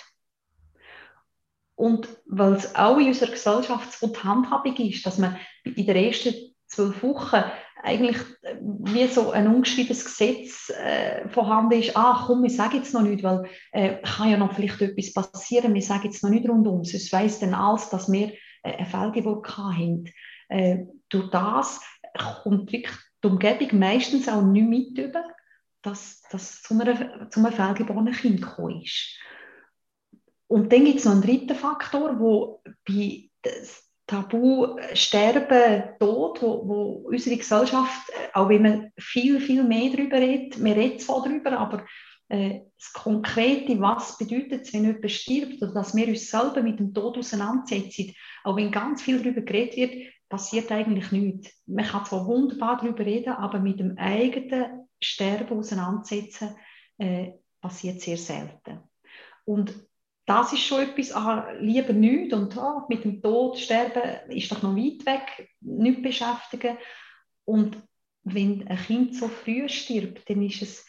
Und 1.75 2.09
weil 2.25 2.53
es 2.53 2.75
auch 2.75 2.97
in 2.97 3.07
unserer 3.07 3.31
Gesellschaft 3.31 3.93
so 3.93 4.07
die 4.07 4.19
Handhabung 4.19 4.75
ist, 4.75 5.05
dass 5.05 5.17
man 5.17 5.37
in 5.63 5.85
der 5.85 5.95
ersten 5.95 6.48
zwölf 6.69 7.03
Wochen 7.03 7.43
eigentlich 7.83 8.17
äh, 8.43 8.55
wie 8.61 9.07
so 9.07 9.31
ein 9.31 9.47
ungeschriebenes 9.47 10.05
Gesetz 10.05 10.69
äh, 10.69 11.27
vorhanden 11.29 11.79
ist, 11.79 11.95
ah 11.95 12.23
komm, 12.25 12.43
wir 12.43 12.49
sagen 12.49 12.77
jetzt 12.77 12.93
noch 12.93 13.01
nicht, 13.01 13.23
weil 13.23 13.49
äh, 13.71 13.97
kann 14.01 14.29
ja 14.29 14.37
noch 14.37 14.53
vielleicht 14.53 14.81
etwas 14.81 15.13
passieren, 15.13 15.73
wir 15.73 15.81
sagen 15.81 16.05
jetzt 16.05 16.23
noch 16.23 16.29
nicht 16.29 16.47
rundum, 16.47 16.83
sonst 16.83 17.11
weiss 17.11 17.39
dann 17.39 17.53
alles, 17.53 17.89
dass 17.89 18.11
wir 18.11 18.33
äh, 18.63 18.73
eine 18.77 18.85
Fehlgeburt 18.85 19.57
haben. 19.57 20.05
Äh, 20.49 20.85
durch 21.09 21.29
das 21.31 21.81
kommt 22.43 22.71
wirklich 22.71 22.95
die 23.23 23.27
Umgebung 23.27 23.79
meistens 23.79 24.27
auch 24.29 24.41
nicht 24.41 24.67
mit 24.67 24.97
über, 24.97 25.23
dass 25.81 26.21
das 26.31 26.61
zu, 26.61 26.79
einer, 26.79 27.29
zu 27.29 27.39
einem 27.39 27.53
fehlgeborenen 27.53 28.13
Kind 28.13 28.41
gekommen 28.41 28.81
ist. 28.81 29.17
Und 30.47 30.73
dann 30.73 30.85
gibt 30.85 30.99
es 30.99 31.05
noch 31.05 31.13
einen 31.13 31.21
dritten 31.21 31.55
Faktor, 31.55 32.19
wo 32.19 32.63
bei 32.87 33.29
Tabu 34.09 34.75
Sterben, 34.95 35.83
Tod, 35.99 36.41
wo, 36.41 36.67
wo 36.67 36.83
unsere 37.09 37.37
Gesellschaft, 37.37 38.09
äh, 38.09 38.29
auch 38.33 38.49
wenn 38.49 38.63
man 38.63 38.91
viel, 38.97 39.39
viel 39.39 39.63
mehr 39.63 39.91
darüber 39.91 40.17
redet, 40.17 40.63
wir 40.63 40.75
reden 40.75 40.97
zwar 40.97 41.21
darüber, 41.21 41.59
aber 41.59 41.85
äh, 42.29 42.61
das 42.75 42.91
Konkrete, 42.93 43.79
was 43.79 44.17
bedeutet 44.17 44.63
es, 44.63 44.73
wenn 44.73 44.85
jemand 44.85 45.11
stirbt, 45.11 45.61
oder 45.61 45.75
dass 45.75 45.95
wir 45.95 46.07
uns 46.07 46.27
selber 46.27 46.63
mit 46.63 46.79
dem 46.79 46.91
Tod 46.91 47.19
auseinandersetzen, 47.19 48.15
auch 48.43 48.55
wenn 48.55 48.71
ganz 48.71 49.03
viel 49.03 49.19
darüber 49.19 49.41
geredet 49.41 49.77
wird, 49.77 50.11
passiert 50.27 50.71
eigentlich 50.71 51.11
nichts. 51.11 51.51
Man 51.67 51.85
kann 51.85 52.05
zwar 52.05 52.25
wunderbar 52.25 52.77
darüber 52.77 53.05
reden, 53.05 53.33
aber 53.33 53.59
mit 53.59 53.79
dem 53.79 53.95
eigenen 53.99 54.87
Sterben 54.99 55.59
auseinandersetzen, 55.59 56.55
äh, 56.97 57.33
passiert 57.61 58.01
sehr 58.01 58.17
selten. 58.17 58.79
Und 59.45 59.75
das 60.29 60.53
ist 60.53 60.63
schon 60.63 60.83
etwas, 60.83 61.11
ah, 61.11 61.47
lieber 61.59 61.91
nicht 61.91 62.33
und 62.33 62.55
ah, 62.55 62.85
mit 62.87 63.03
dem 63.03 63.19
Tod 63.19 63.57
sterben 63.57 64.29
ist 64.29 64.51
doch 64.51 64.61
noch 64.61 64.75
weit 64.75 65.03
weg, 65.07 65.49
nicht 65.59 66.03
beschäftigen. 66.03 66.77
Und 67.45 67.81
wenn 68.23 68.67
ein 68.67 68.77
Kind 68.77 69.15
so 69.15 69.27
früh 69.27 69.67
stirbt, 69.67 70.29
dann 70.29 70.43
ist 70.43 70.61
es 70.61 70.85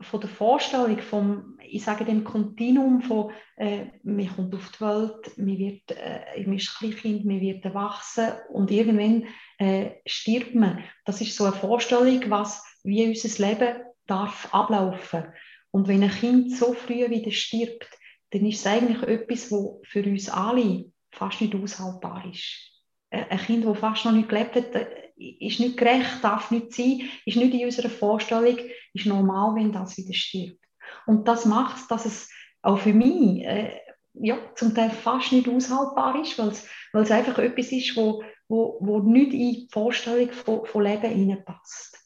von 0.00 0.20
der 0.20 0.30
Vorstellung 0.30 0.98
vom, 1.00 1.58
ich 1.62 1.84
sage 1.84 2.06
dem 2.06 2.24
Kontinuum 2.24 3.02
von, 3.02 3.32
äh, 3.56 3.86
man 4.04 4.34
kommt 4.34 4.54
auf 4.54 4.72
die 4.72 4.80
Welt, 4.80 5.36
man 5.38 5.58
wird, 5.58 5.90
äh, 5.90 6.42
man 6.46 6.56
ist 6.56 6.74
Kleinkind, 6.78 7.26
man 7.26 7.42
wird 7.42 7.64
erwachsen 7.66 8.32
und 8.54 8.70
irgendwann 8.70 9.26
äh, 9.58 9.90
stirbt 10.06 10.54
man. 10.54 10.82
Das 11.04 11.20
ist 11.20 11.36
so 11.36 11.44
eine 11.44 11.52
Vorstellung, 11.52 12.22
was 12.30 12.64
wie 12.84 13.06
unser 13.06 13.46
Leben 13.46 13.82
darf 14.06 14.48
ablaufen. 14.52 15.24
Und 15.70 15.88
wenn 15.88 16.02
ein 16.02 16.10
Kind 16.10 16.56
so 16.56 16.72
früh 16.72 17.10
wieder 17.10 17.30
stirbt, 17.30 17.98
dann 18.32 18.46
ist 18.46 18.60
es 18.60 18.66
eigentlich 18.66 19.02
etwas, 19.02 19.52
was 19.52 19.80
für 19.84 20.02
uns 20.04 20.28
alle 20.28 20.86
fast 21.10 21.40
nicht 21.40 21.54
aushaltbar 21.54 22.24
ist. 22.30 22.70
Ein 23.10 23.38
Kind, 23.38 23.66
das 23.66 23.78
fast 23.78 24.04
noch 24.06 24.12
nicht 24.12 24.30
gelebt 24.30 24.56
hat, 24.56 24.74
äh, 24.74 25.10
ist 25.16 25.60
nicht 25.60 25.76
gerecht, 25.76 26.22
darf 26.22 26.50
nicht 26.50 26.72
sein, 26.72 27.02
ist 27.26 27.36
nicht 27.36 27.52
in 27.52 27.66
unserer 27.66 27.90
Vorstellung, 27.90 28.58
ist 28.94 29.06
normal, 29.06 29.54
wenn 29.54 29.70
das 29.70 29.98
wieder 29.98 30.14
stirbt. 30.14 30.58
Und 31.06 31.28
das 31.28 31.44
macht 31.44 31.76
es, 31.76 31.86
dass 31.88 32.06
es 32.06 32.30
auch 32.62 32.78
für 32.78 32.94
mich 32.94 33.44
äh, 33.44 33.78
ja, 34.14 34.38
zum 34.54 34.74
Teil 34.74 34.90
fast 34.90 35.32
nicht 35.32 35.48
aushaltbar 35.48 36.20
ist, 36.20 36.38
weil 36.38 36.48
es, 36.48 37.10
einfach 37.10 37.38
etwas 37.38 37.70
ist, 37.70 37.96
wo, 37.96 38.22
wo, 38.48 38.78
wo 38.80 39.00
nicht 39.00 39.32
in 39.32 39.38
die 39.38 39.68
Vorstellung 39.70 40.30
von, 40.32 40.64
von 40.64 40.82
Leben 40.82 41.10
hineinpasst. 41.10 41.98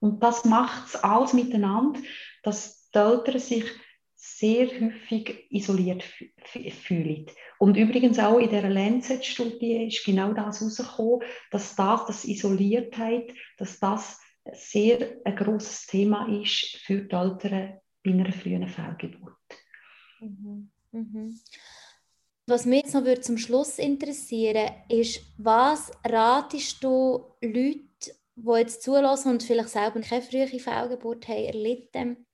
Und 0.00 0.22
das 0.22 0.44
macht 0.44 0.88
es 0.88 0.96
alles 0.96 1.32
miteinander, 1.32 2.00
dass 2.42 2.88
die 2.90 2.98
Eltern 2.98 3.38
sich 3.38 3.64
sehr 4.24 4.68
häufig 4.68 5.46
isoliert 5.50 6.04
fühlen. 6.44 7.26
Und 7.58 7.76
übrigens 7.76 8.20
auch 8.20 8.38
in 8.38 8.50
der 8.50 8.70
Lancet-Studie 8.70 9.88
ist 9.88 10.04
genau 10.04 10.32
das 10.32 10.60
herausgekommen, 10.60 11.22
dass 11.50 11.74
das, 11.74 12.06
das 12.06 12.24
Isoliertheit, 12.24 13.34
dass 13.58 13.80
das 13.80 14.20
sehr 14.52 15.16
ein 15.24 15.34
großes 15.34 15.86
Thema 15.88 16.28
ist 16.40 16.76
für 16.84 17.00
die 17.00 17.14
Eltern 17.16 17.80
bei 18.04 18.10
einer 18.12 18.32
frühen 18.32 18.68
Fehlgeburt. 18.68 19.34
Mhm. 20.20 20.70
Mhm. 20.92 21.40
Was 22.46 22.64
mich 22.64 22.84
jetzt 22.84 22.94
noch 22.94 23.20
zum 23.20 23.38
Schluss 23.38 23.80
interessieren 23.80 24.70
ist, 24.88 25.20
was 25.36 25.90
ratest 26.04 26.82
du 26.84 27.24
Leuten, 27.40 27.88
die 28.36 28.50
jetzt 28.56 28.82
zulassen 28.82 29.32
und 29.32 29.42
vielleicht 29.42 29.70
selber 29.70 30.00
keine 30.00 30.22
frühe 30.22 30.46
Fehlgeburt 30.46 31.26
haben 31.26 31.44
erlitten, 31.44 32.26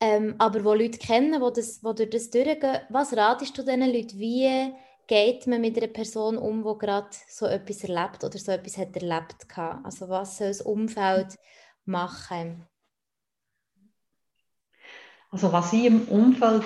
ähm, 0.00 0.34
aber 0.38 0.64
wo 0.64 0.74
Leute 0.74 0.98
kennen, 0.98 1.40
wo, 1.40 1.50
das, 1.50 1.82
wo 1.82 1.92
durch 1.92 2.10
das 2.10 2.30
durchgehen. 2.30 2.80
Was 2.90 3.16
ratest 3.16 3.56
du 3.56 3.62
diesen 3.62 3.80
Leuten? 3.80 4.18
Wie 4.18 4.72
geht 5.06 5.46
man 5.46 5.60
mit 5.60 5.76
einer 5.76 5.86
Person 5.88 6.36
um, 6.36 6.62
die 6.64 6.78
gerade 6.78 7.08
so 7.28 7.46
etwas 7.46 7.84
erlebt 7.84 8.24
oder 8.24 8.38
so 8.38 8.52
etwas 8.52 8.78
hat 8.78 8.96
erlebt 8.96 9.46
hat? 9.56 9.84
Also 9.84 10.08
was 10.08 10.38
soll 10.38 10.48
das 10.48 10.62
Umfeld 10.62 11.36
machen? 11.84 12.66
Also 15.30 15.52
was 15.52 15.72
ich 15.72 15.84
im 15.86 16.06
Umfeld 16.08 16.62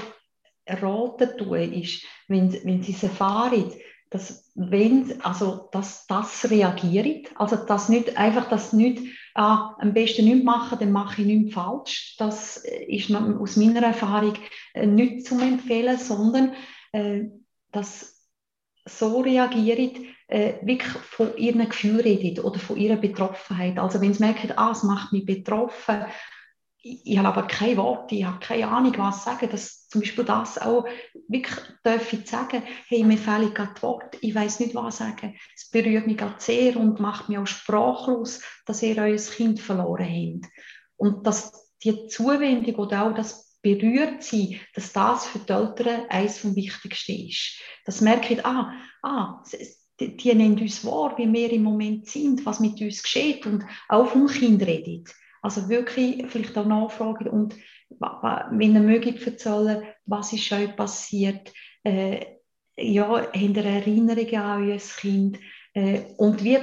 raten 0.66 1.38
tue, 1.38 1.64
ist, 1.64 2.04
wenn, 2.28 2.52
wenn 2.64 2.82
sie 2.82 2.92
es 2.92 3.02
erfahren, 3.02 3.72
dass 4.10 4.50
wenn, 4.54 5.20
also 5.22 5.68
dass 5.72 6.06
das 6.06 6.50
reagiert, 6.50 7.30
also 7.36 7.56
dass 7.56 7.88
nicht 7.88 8.16
einfach 8.16 8.48
das 8.48 8.72
nicht 8.72 9.02
ah, 9.38 9.76
am 9.78 9.94
besten 9.94 10.24
nicht 10.24 10.44
machen, 10.44 10.78
dann 10.80 10.90
mache 10.90 11.22
ich 11.22 11.26
nichts 11.26 11.54
falsch. 11.54 12.16
Das 12.18 12.56
ist 12.56 13.14
aus 13.14 13.56
meiner 13.56 13.82
Erfahrung 13.82 14.34
äh, 14.74 14.86
nicht 14.86 15.26
zu 15.26 15.38
empfehlen, 15.38 15.96
sondern 15.96 16.54
äh, 16.92 17.26
dass 17.70 18.26
so 18.84 19.20
reagiert, 19.20 19.96
äh, 20.26 20.54
wirklich 20.62 20.92
von 20.92 21.36
ihren 21.36 21.68
Gefühlen 21.68 22.00
redet 22.00 22.44
oder 22.44 22.58
von 22.58 22.76
ihrer 22.76 22.96
Betroffenheit. 22.96 23.78
Also 23.78 24.00
wenn 24.00 24.12
sie 24.12 24.24
merken, 24.24 24.52
ah, 24.56 24.72
es 24.72 24.82
macht 24.82 25.12
mich 25.12 25.24
betroffen, 25.24 26.04
ich, 26.82 27.06
ich 27.06 27.18
habe 27.18 27.28
aber 27.28 27.46
kein 27.46 27.76
Wort, 27.76 28.10
ich 28.10 28.24
habe 28.24 28.40
keine 28.40 28.68
Ahnung, 28.68 28.94
was 28.96 29.24
sagen, 29.24 29.48
dass 29.50 29.77
zum 29.88 30.02
Beispiel 30.02 30.24
das 30.24 30.58
auch 30.58 30.86
wirklich 31.28 31.56
darf 31.82 32.12
ich 32.12 32.28
sagen, 32.28 32.62
hey, 32.88 33.04
mir 33.04 33.18
fehlen 33.18 33.54
gerade 33.54 33.80
Worte, 33.82 34.18
ich 34.20 34.34
weiß 34.34 34.60
nicht, 34.60 34.74
was 34.74 34.98
sagen. 34.98 35.36
Es 35.56 35.70
berührt 35.70 36.06
mich 36.06 36.18
gerade 36.18 36.36
sehr 36.38 36.76
und 36.76 37.00
macht 37.00 37.28
mich 37.28 37.38
auch 37.38 37.46
sprachlos, 37.46 38.42
dass 38.66 38.82
ihr 38.82 38.98
euer 38.98 39.16
Kind 39.16 39.60
verloren 39.60 40.42
habt. 40.42 40.52
Und 40.96 41.26
dass 41.26 41.52
die 41.82 42.06
Zuwendung 42.08 42.74
oder 42.76 43.04
auch 43.04 43.14
das 43.14 43.56
berührt 43.62 44.22
sein, 44.22 44.60
dass 44.74 44.92
das 44.92 45.26
für 45.26 45.38
die 45.38 45.52
Eltern 45.52 46.06
eines 46.08 46.38
vom 46.38 46.54
Wichtigsten 46.54 47.28
ist. 47.28 47.60
Das 47.84 48.00
merke 48.00 48.34
ich, 48.34 48.44
ah, 48.44 48.72
ah, 49.02 49.42
die, 50.00 50.16
die 50.16 50.34
nehmen 50.34 50.60
uns 50.60 50.84
wahr, 50.84 51.14
wie 51.16 51.32
wir 51.32 51.52
im 51.52 51.64
Moment 51.64 52.06
sind, 52.06 52.44
was 52.46 52.60
mit 52.60 52.80
uns 52.80 53.02
geschieht 53.02 53.46
und 53.46 53.64
auch 53.88 54.06
vom 54.06 54.26
Kind 54.28 54.62
redet. 54.62 55.08
Also 55.42 55.68
wirklich 55.68 56.26
vielleicht 56.28 56.56
auch 56.58 56.66
nachfragen 56.66 57.28
und 57.28 57.54
wenn 58.50 58.74
ihr 58.74 58.80
mögt 58.80 59.26
erzählen, 59.26 59.82
was 60.04 60.32
ist 60.32 60.52
euch 60.52 60.76
passiert, 60.76 61.52
äh, 61.84 62.24
ja, 62.76 63.08
habt 63.08 63.36
ihr 63.36 63.64
Erinnerungen 63.64 64.36
an 64.36 64.68
euer 64.68 64.78
Kind? 64.78 65.38
Äh, 65.72 66.02
und 66.16 66.44
wie 66.44 66.58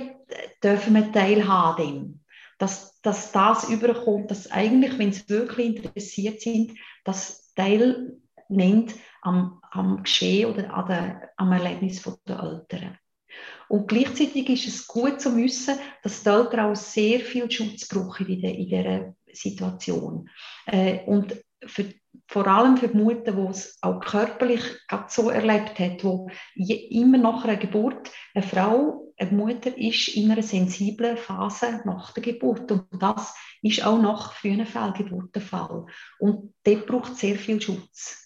dürfen 0.64 0.94
wir 0.94 1.12
teilhaben 1.12 2.26
dass, 2.58 3.02
dass 3.02 3.32
das 3.32 3.70
überkommt, 3.70 4.32
dass 4.32 4.52
eigentlich, 4.52 4.98
wenn 4.98 5.12
sie 5.12 5.28
wirklich 5.30 5.78
interessiert 5.78 6.42
sind, 6.42 6.78
das 7.04 7.54
teilnimmt 7.54 8.96
am, 9.22 9.62
am 9.72 10.04
Geschehen 10.04 10.52
oder 10.52 10.74
an 10.74 10.88
der, 10.88 11.30
am 11.38 11.52
Erlebnis 11.52 12.02
der 12.28 12.40
Eltern. 12.40 12.98
Und 13.68 13.88
gleichzeitig 13.88 14.50
ist 14.50 14.68
es 14.68 14.88
gut 14.88 15.20
zu 15.20 15.36
wissen, 15.36 15.78
dass 16.04 16.24
die 16.24 16.30
Eltern 16.30 16.72
auch 16.72 16.76
sehr 16.76 17.20
viel 17.20 17.50
Schutz 17.50 17.88
brauchen 17.88 18.28
in, 18.28 18.42
dieser 18.42 19.16
Situation. 19.32 20.30
Äh, 20.68 21.04
und 21.06 21.36
für, 21.66 21.86
vor 22.28 22.48
allem 22.48 22.78
für 22.78 22.90
die 22.90 22.98
Mutter, 22.98 23.32
die 23.32 23.48
es 23.50 23.78
auch 23.82 24.00
körperlich 24.00 24.62
so 25.08 25.30
erlebt 25.30 25.80
hat, 25.80 26.04
wo 26.04 26.30
immer 26.56 27.18
nach 27.18 27.44
einer 27.44 27.58
Geburt 27.58 28.12
eine 28.34 28.46
Frau, 28.46 29.14
eine 29.18 29.32
Mutter 29.32 29.76
ist 29.78 30.10
in 30.10 30.32
einer 30.32 30.44
sensiblen 30.44 31.18
Phase 31.18 31.82
nach 31.86 32.14
der 32.14 32.24
Geburt. 32.24 32.72
Und 32.72 32.86
das 33.00 33.34
ist 33.62 33.86
auch 33.86 34.00
nach 34.00 34.34
frühen 34.34 34.66
Fehlgeburten 34.66 35.32
der 35.34 35.42
Fall. 35.42 35.86
Und 36.20 36.54
dort 36.64 36.86
braucht 36.86 37.16
sehr 37.16 37.36
viel 37.36 37.62
Schutz. 37.62 38.25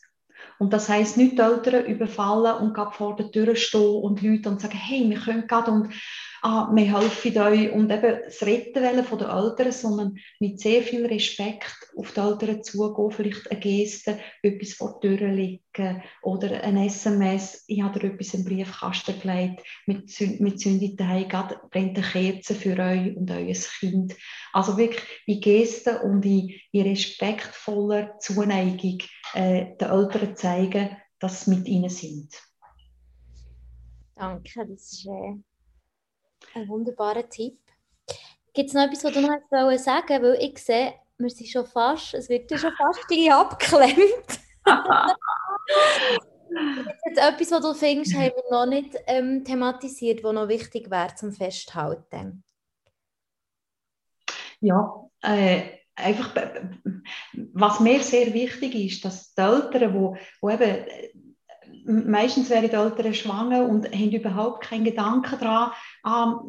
Und 0.60 0.74
das 0.74 0.90
heißt 0.90 1.16
nicht 1.18 1.38
die 1.38 1.42
Eltern 1.42 1.86
überfallen 1.86 2.58
und 2.58 2.78
vor 2.94 3.16
der 3.16 3.32
Tür 3.32 3.56
stehen 3.56 4.04
und 4.04 4.22
Leute 4.22 4.50
und 4.50 4.62
sagen, 4.62 4.78
hey, 4.78 5.10
wir 5.10 5.18
können 5.18 5.48
gerade 5.48 5.72
und 5.72 5.94
ah, 6.42 6.70
wir 6.74 6.98
helfen 6.98 7.38
euch 7.38 7.72
und 7.72 7.92
eben 7.92 8.20
das 8.24 8.42
Retten 8.44 9.04
von 9.04 9.20
den 9.20 9.30
Eltern, 9.30 9.72
sondern 9.72 10.18
mit 10.40 10.60
sehr 10.60 10.82
viel 10.82 11.06
Respekt 11.06 11.76
auf 11.96 12.12
die 12.14 12.20
Eltern 12.20 12.64
zugehen, 12.64 13.12
vielleicht 13.12 13.52
eine 13.52 13.60
Geste, 13.60 14.20
etwas 14.42 14.74
vor 14.74 15.00
die 15.02 15.08
Tür 15.08 15.28
legen 15.28 16.04
oder 16.22 16.64
ein 16.64 16.78
SMS, 16.78 17.64
ich 17.68 17.82
habe 17.82 18.00
dir 18.00 18.14
etwas 18.14 18.34
im 18.34 18.46
Briefkasten 18.46 19.20
gelegt, 19.20 19.64
mit, 19.86 20.20
mit 20.40 20.60
gerade 21.30 21.60
brennt 21.70 21.98
eine 21.98 22.08
Kerze 22.08 22.56
für 22.56 22.78
euch 22.78 23.16
und 23.16 23.30
euer 23.32 23.54
Kind. 23.80 24.16
Also 24.54 24.78
wirklich 24.78 25.04
in 25.26 25.42
Gesten 25.42 25.98
und 25.98 26.26
in, 26.26 26.52
in 26.72 26.88
respektvoller 26.88 28.18
Zuneigung 28.20 29.00
äh, 29.34 29.76
den 29.78 29.90
Eltern 29.90 30.36
zeigen, 30.36 30.98
dass 31.20 31.46
sie 31.46 31.56
mit 31.56 31.68
ihnen 31.68 31.90
sind. 31.90 32.34
Danke, 34.16 34.66
das 34.68 34.92
ist 34.92 35.08
äh, 35.08 35.36
ein 36.60 36.68
wunderbarer 36.68 37.28
Tipp. 37.30 37.58
Gibt 38.54 38.70
es 38.70 38.74
noch 38.74 38.84
etwas, 38.84 39.04
was 39.04 39.14
du 39.14 39.22
noch 39.22 39.78
sagen 39.78 40.24
Weil 40.24 40.38
ich 40.42 40.58
sehe, 40.58 40.94
wir 41.18 41.30
sind 41.30 41.48
schon 41.48 41.66
fast, 41.66 42.14
es 42.14 42.30
wird 42.30 42.50
schon 42.50 42.74
fast 42.74 43.08
gleich 43.08 43.32
abgeklemmt. 43.32 44.40
Jetzt 47.06 47.20
etwas, 47.20 47.52
was 47.52 47.62
du 47.62 47.74
findest, 47.74 48.16
haben 48.16 48.32
wir 48.36 48.44
noch 48.52 48.66
nicht 48.66 48.96
ähm, 49.06 49.44
thematisiert, 49.44 50.24
was 50.24 50.34
noch 50.34 50.48
wichtig 50.48 50.90
wäre 50.90 51.14
zum 51.16 51.32
Festhalten. 51.32 52.44
Ja, 54.62 55.10
äh, 55.22 55.62
einfach, 55.96 56.34
was 57.54 57.80
mir 57.80 58.02
sehr 58.02 58.34
wichtig 58.34 58.76
ist, 58.76 59.06
dass 59.06 59.34
die 59.34 59.42
Eltern, 59.42 59.94
wo, 59.94 60.18
wo 60.42 60.50
eben 60.50 60.86
meistens 61.90 62.50
werden 62.50 62.70
die 62.70 62.76
Eltern 62.76 63.14
schwanger 63.14 63.66
und 63.66 63.92
haben 63.92 64.12
überhaupt 64.12 64.64
keinen 64.64 64.84
Gedanken 64.84 65.40
daran, 65.40 65.72
ah, 66.04 66.40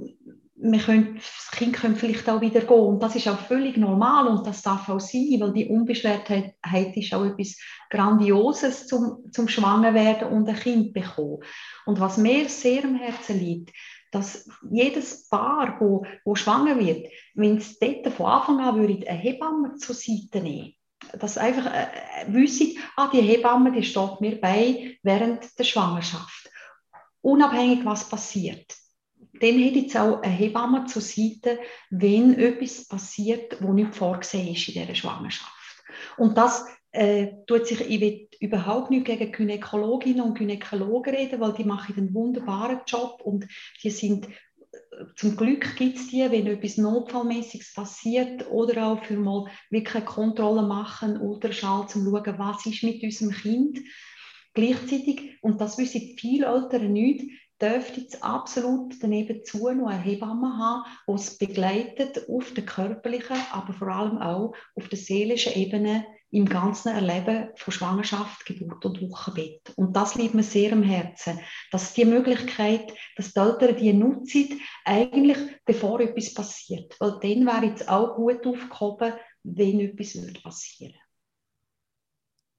wir 0.62 0.78
können, 0.78 1.14
das 1.14 1.50
Kind 1.52 1.74
könnte 1.74 1.98
vielleicht 1.98 2.28
auch 2.28 2.42
wieder 2.42 2.60
gehen. 2.60 2.70
Und 2.70 3.02
das 3.02 3.16
ist 3.16 3.26
auch 3.28 3.38
völlig 3.38 3.78
normal 3.78 4.26
und 4.26 4.46
das 4.46 4.60
darf 4.60 4.90
auch 4.90 5.00
sein, 5.00 5.38
weil 5.40 5.54
die 5.54 5.68
Unbeschwertheit 5.68 6.54
ist 6.94 7.14
auch 7.14 7.24
etwas 7.24 7.56
Grandioses 7.88 8.86
zum, 8.86 9.32
zum 9.32 9.48
Schwangerwerden 9.48 10.28
und 10.28 10.46
ein 10.48 10.56
Kind 10.56 10.92
bekommen. 10.92 11.38
Und 11.86 11.98
was 11.98 12.18
mir 12.18 12.46
sehr 12.50 12.84
am 12.84 12.96
Herzen 12.96 13.40
liegt, 13.40 13.70
dass 14.12 14.46
jedes 14.70 15.28
Paar, 15.28 15.76
wo, 15.80 16.04
wo 16.24 16.34
schwanger 16.34 16.78
wird, 16.78 17.06
wenn 17.34 17.56
es 17.56 17.78
dort 17.78 18.08
von 18.08 18.26
Anfang 18.26 18.60
an 18.60 18.78
würde, 18.78 19.08
eine 19.08 19.18
Hebamme 19.18 19.76
zur 19.76 19.94
Seite 19.94 20.42
nehmen 20.42 20.74
dass 21.18 21.38
einfach 21.38 21.66
äh, 21.66 21.86
äh, 22.22 22.32
wissen, 22.32 22.78
ah, 22.96 23.08
die 23.12 23.20
Hebamme, 23.20 23.72
die 23.72 23.82
steht 23.82 24.20
mir 24.20 24.40
bei 24.40 24.98
während 25.02 25.58
der 25.58 25.64
Schwangerschaft. 25.64 26.50
Unabhängig, 27.22 27.84
was 27.84 28.08
passiert. 28.08 28.74
Dann 29.40 29.58
hätte 29.58 29.78
jetzt 29.78 29.96
auch 29.96 30.22
eine 30.22 30.32
Hebamme 30.32 30.86
zur 30.86 31.02
Seite, 31.02 31.58
wenn 31.90 32.38
etwas 32.38 32.86
passiert, 32.86 33.62
wo 33.62 33.72
nicht 33.72 33.94
vorgesehen 33.94 34.54
ist 34.54 34.68
in 34.68 34.74
dieser 34.74 34.94
Schwangerschaft. 34.94 35.52
Und 36.16 36.36
das 36.36 36.66
äh, 36.92 37.28
tut 37.46 37.66
sich, 37.66 37.80
ich 37.80 38.00
will 38.00 38.28
überhaupt 38.40 38.90
nicht 38.90 39.04
gegen 39.04 39.32
Gynäkologinnen 39.32 40.22
und 40.22 40.36
Gynäkologen 40.36 41.14
reden, 41.14 41.40
weil 41.40 41.52
die 41.52 41.64
machen 41.64 41.94
einen 41.96 42.14
wunderbaren 42.14 42.80
Job 42.86 43.20
und 43.22 43.46
die 43.82 43.90
sind 43.90 44.28
zum 45.16 45.36
Glück 45.36 45.76
gibt 45.76 45.98
es 45.98 46.08
die, 46.08 46.30
wenn 46.30 46.46
etwas 46.46 46.76
Notfallmäßiges 46.76 47.74
passiert 47.74 48.50
oder 48.50 48.86
auch 48.86 49.04
für 49.04 49.16
mal 49.16 49.46
wirklich 49.70 50.04
Kontrolle 50.04 50.62
machen, 50.62 51.20
Ultraschall, 51.20 51.82
um 51.82 51.88
zu 51.88 52.04
schauen, 52.04 52.38
was 52.38 52.66
ist 52.66 52.82
mit 52.82 53.02
unserem 53.02 53.32
Kind. 53.32 53.80
Gleichzeitig, 54.54 55.38
und 55.42 55.60
das 55.60 55.78
wissen 55.78 56.16
viele 56.18 56.46
Eltern 56.46 56.92
nicht, 56.92 57.30
dürfte 57.60 58.00
es 58.00 58.22
absolut 58.22 58.94
daneben 59.00 59.44
zu 59.44 59.70
noch 59.70 59.88
eine 59.88 60.02
Hebamme 60.02 60.56
haben, 60.56 60.84
die 61.06 61.12
es 61.12 61.36
begleitet 61.36 62.28
auf 62.28 62.52
der 62.54 62.64
körperlichen, 62.64 63.36
aber 63.52 63.72
vor 63.72 63.88
allem 63.88 64.18
auch 64.18 64.54
auf 64.74 64.88
der 64.88 64.98
seelischen 64.98 65.54
Ebene 65.54 66.04
im 66.32 66.48
ganzen 66.48 66.94
Erleben 66.94 67.50
von 67.56 67.72
Schwangerschaft, 67.72 68.46
Geburt 68.46 68.84
und 68.84 69.02
Wochenbett. 69.02 69.72
Und 69.76 69.96
das 69.96 70.14
liegt 70.14 70.34
mir 70.34 70.42
sehr 70.42 70.72
am 70.72 70.82
Herzen, 70.82 71.40
dass 71.72 71.92
die 71.92 72.04
Möglichkeit, 72.04 72.92
dass 73.16 73.32
die 73.32 73.40
Eltern 73.40 73.76
die 73.76 73.92
nutzen, 73.92 74.60
eigentlich 74.84 75.38
bevor 75.64 76.00
etwas 76.00 76.32
passiert. 76.32 76.94
Weil 77.00 77.18
dann 77.20 77.46
wäre 77.46 77.74
es 77.74 77.88
auch 77.88 78.14
gut 78.14 78.46
aufgehoben, 78.46 79.14
wenn 79.42 79.80
etwas 79.80 80.14
würde 80.14 80.40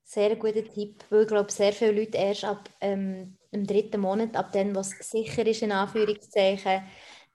Sehr 0.03 0.35
guter 0.35 0.65
Tipp, 0.65 1.05
weil 1.09 1.21
ich 1.21 1.27
glaube, 1.27 1.51
sehr 1.51 1.71
viele 1.71 1.93
Leute 1.93 2.17
erst 2.17 2.43
ab 2.43 2.69
ähm, 2.81 3.37
dem 3.53 3.65
dritten 3.65 4.01
Monat, 4.01 4.35
ab 4.35 4.51
dem, 4.51 4.75
was 4.75 4.89
sicher 4.89 5.45
ist, 5.45 5.61
in 5.61 5.71
Anführungszeichen, 5.71 6.83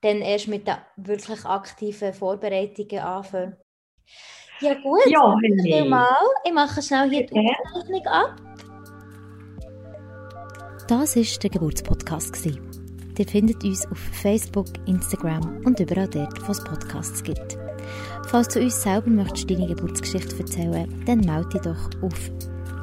dann 0.02 0.20
erst 0.20 0.48
mit 0.48 0.66
den 0.68 0.76
wirklich 0.96 1.42
aktiven 1.46 2.12
Vorbereitungen 2.12 2.98
anfangen. 2.98 3.56
Ja 4.60 4.74
gut, 4.74 5.00
ja, 5.06 5.34
mal. 5.84 6.06
Ich 6.44 6.52
mache 6.52 6.82
schnell 6.82 7.08
hier 7.10 7.26
die 7.26 7.52
Aufzeichnung 7.74 8.06
ab. 8.06 8.36
Das 10.88 11.16
war 11.16 11.24
der 11.42 11.50
Geburtspodcast. 11.50 12.46
Ihr 12.46 13.26
findet 13.26 13.64
uns 13.64 13.84
auf 13.90 13.98
Facebook, 13.98 14.66
Instagram 14.86 15.62
und 15.64 15.80
überall 15.80 16.08
dort, 16.08 16.46
wo 16.46 16.52
es 16.52 16.62
Podcasts 16.62 17.20
gibt. 17.22 17.58
Falls 18.28 18.48
du 18.48 18.60
uns 18.60 18.82
selber 18.82 19.08
möchtest 19.10 19.50
deine 19.50 19.66
Geburtsgeschichte 19.66 20.38
erzählen, 20.38 21.02
dann 21.06 21.20
melde 21.20 21.48
dich 21.48 21.62
doch 21.62 21.88
auf 22.02 22.30